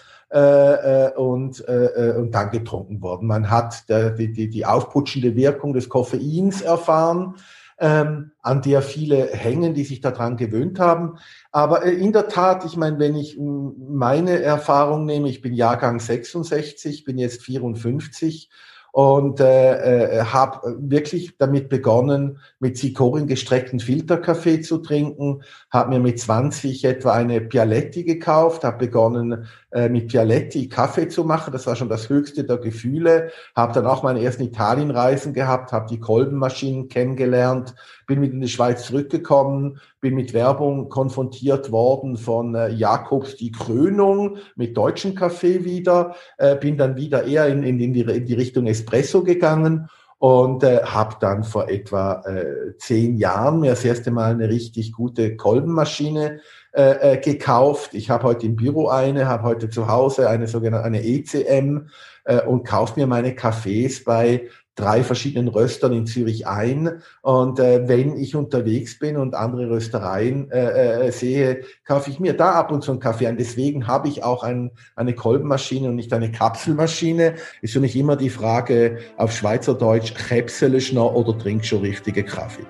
und, 1.15 1.59
und 1.61 2.31
dann 2.31 2.49
getrunken 2.49 2.99
wurden. 3.03 3.27
Man 3.27 3.51
hat 3.51 3.83
die, 3.89 4.33
die, 4.33 4.49
die 4.49 4.65
aufputschende 4.65 5.35
Wirkung 5.35 5.73
des 5.73 5.87
Koffeins 5.87 6.63
erfahren, 6.63 7.35
ähm, 7.77 8.31
an 8.41 8.63
der 8.63 8.81
viele 8.81 9.27
hängen, 9.27 9.75
die 9.75 9.83
sich 9.83 10.01
daran 10.01 10.35
gewöhnt 10.35 10.79
haben. 10.79 11.19
Aber 11.51 11.83
in 11.83 12.11
der 12.11 12.27
Tat, 12.27 12.65
ich 12.65 12.75
meine, 12.75 12.97
wenn 12.97 13.15
ich 13.15 13.37
meine 13.37 14.41
Erfahrung 14.41 15.05
nehme, 15.05 15.29
ich 15.29 15.41
bin 15.41 15.53
Jahrgang 15.53 15.99
66, 15.99 17.03
bin 17.03 17.19
jetzt 17.19 17.43
54 17.43 18.49
und 18.95 19.41
äh, 19.41 20.19
äh, 20.19 20.23
habe 20.23 20.77
wirklich 20.79 21.35
damit 21.37 21.67
begonnen, 21.67 22.39
mit 22.59 22.77
Zikorin 22.77 23.27
gestreckten 23.27 23.81
Filterkaffee 23.81 24.61
zu 24.61 24.77
trinken, 24.77 25.43
habe 25.69 25.89
mir 25.89 25.99
mit 25.99 26.17
20 26.17 26.85
etwa 26.85 27.11
eine 27.11 27.41
Pialetti 27.41 28.05
gekauft, 28.05 28.63
habe 28.63 28.85
begonnen 28.85 29.47
äh, 29.71 29.89
mit 29.89 30.07
Pialetti 30.07 30.69
Kaffee 30.69 31.09
zu 31.09 31.25
machen, 31.25 31.51
das 31.51 31.67
war 31.67 31.75
schon 31.75 31.89
das 31.89 32.07
höchste 32.07 32.45
der 32.45 32.55
Gefühle, 32.55 33.31
habe 33.53 33.73
dann 33.73 33.85
auch 33.85 34.01
meine 34.01 34.23
ersten 34.23 34.43
Italienreisen 34.43 35.33
gehabt, 35.33 35.73
habe 35.73 35.89
die 35.89 35.99
Kolbenmaschinen 35.99 36.87
kennengelernt, 36.87 37.75
bin 38.07 38.21
mit 38.21 38.31
in 38.31 38.39
die 38.39 38.47
Schweiz 38.47 38.85
zurückgekommen, 38.85 39.81
bin 39.99 40.15
mit 40.15 40.33
Werbung 40.33 40.87
konfrontiert 40.87 41.71
worden 41.71 42.15
von 42.15 42.55
äh, 42.55 42.69
Jakobs 42.69 43.35
die 43.35 43.51
Krönung 43.51 44.37
mit 44.55 44.77
deutschem 44.77 45.15
Kaffee 45.15 45.65
wieder, 45.65 46.15
äh, 46.37 46.55
bin 46.55 46.77
dann 46.77 46.95
wieder 46.95 47.25
eher 47.25 47.47
in, 47.47 47.63
in, 47.63 47.79
in, 47.79 47.91
die, 47.91 48.01
in 48.01 48.25
die 48.25 48.33
Richtung 48.35 48.67
Espresso 48.85 49.23
gegangen 49.23 49.89
und 50.17 50.63
äh, 50.63 50.81
habe 50.83 51.15
dann 51.19 51.43
vor 51.43 51.69
etwa 51.69 52.23
äh, 52.25 52.77
zehn 52.77 53.17
Jahren 53.17 53.59
mir 53.59 53.71
das 53.71 53.83
erste 53.83 54.11
Mal 54.11 54.31
eine 54.31 54.47
richtig 54.47 54.93
gute 54.93 55.35
Kolbenmaschine 55.35 56.39
äh, 56.73 57.13
äh, 57.13 57.17
gekauft. 57.17 57.93
Ich 57.93 58.09
habe 58.09 58.23
heute 58.23 58.45
im 58.45 58.55
Büro 58.55 58.87
eine, 58.87 59.27
habe 59.27 59.43
heute 59.43 59.69
zu 59.69 59.87
Hause 59.87 60.29
eine 60.29 60.47
sogenannte 60.47 60.85
eine 60.85 61.03
ECM 61.03 61.89
äh, 62.23 62.41
und 62.41 62.65
kaufe 62.65 62.99
mir 62.99 63.07
meine 63.07 63.35
Kaffees 63.35 64.03
bei 64.03 64.47
drei 64.75 65.03
verschiedenen 65.03 65.47
Röstern 65.47 65.93
in 65.93 66.05
Zürich 66.05 66.47
ein. 66.47 67.01
Und 67.21 67.59
äh, 67.59 67.87
wenn 67.87 68.17
ich 68.17 68.35
unterwegs 68.35 68.99
bin 68.99 69.17
und 69.17 69.33
andere 69.33 69.69
Röstereien 69.69 70.51
äh, 70.51 71.07
äh, 71.07 71.11
sehe, 71.11 71.61
kaufe 71.85 72.09
ich 72.09 72.19
mir 72.19 72.33
da 72.33 72.51
ab 72.51 72.71
und 72.71 72.83
zu 72.83 72.91
einen 72.91 72.99
Kaffee 72.99 73.27
ein. 73.27 73.37
Deswegen 73.37 73.87
habe 73.87 74.07
ich 74.07 74.23
auch 74.23 74.43
ein, 74.43 74.71
eine 74.95 75.15
Kolbenmaschine 75.15 75.89
und 75.89 75.95
nicht 75.95 76.13
eine 76.13 76.31
Kapselmaschine. 76.31 77.35
Ist 77.61 77.73
für 77.73 77.79
mich 77.79 77.95
immer 77.95 78.17
die 78.17 78.29
Frage 78.29 78.99
auf 79.17 79.31
Schweizerdeutsch, 79.31 80.13
Käpselischner 80.13 81.15
oder 81.15 81.37
trinkst 81.37 81.69
schon 81.69 81.81
richtige 81.81 82.23
Kaffee? 82.23 82.65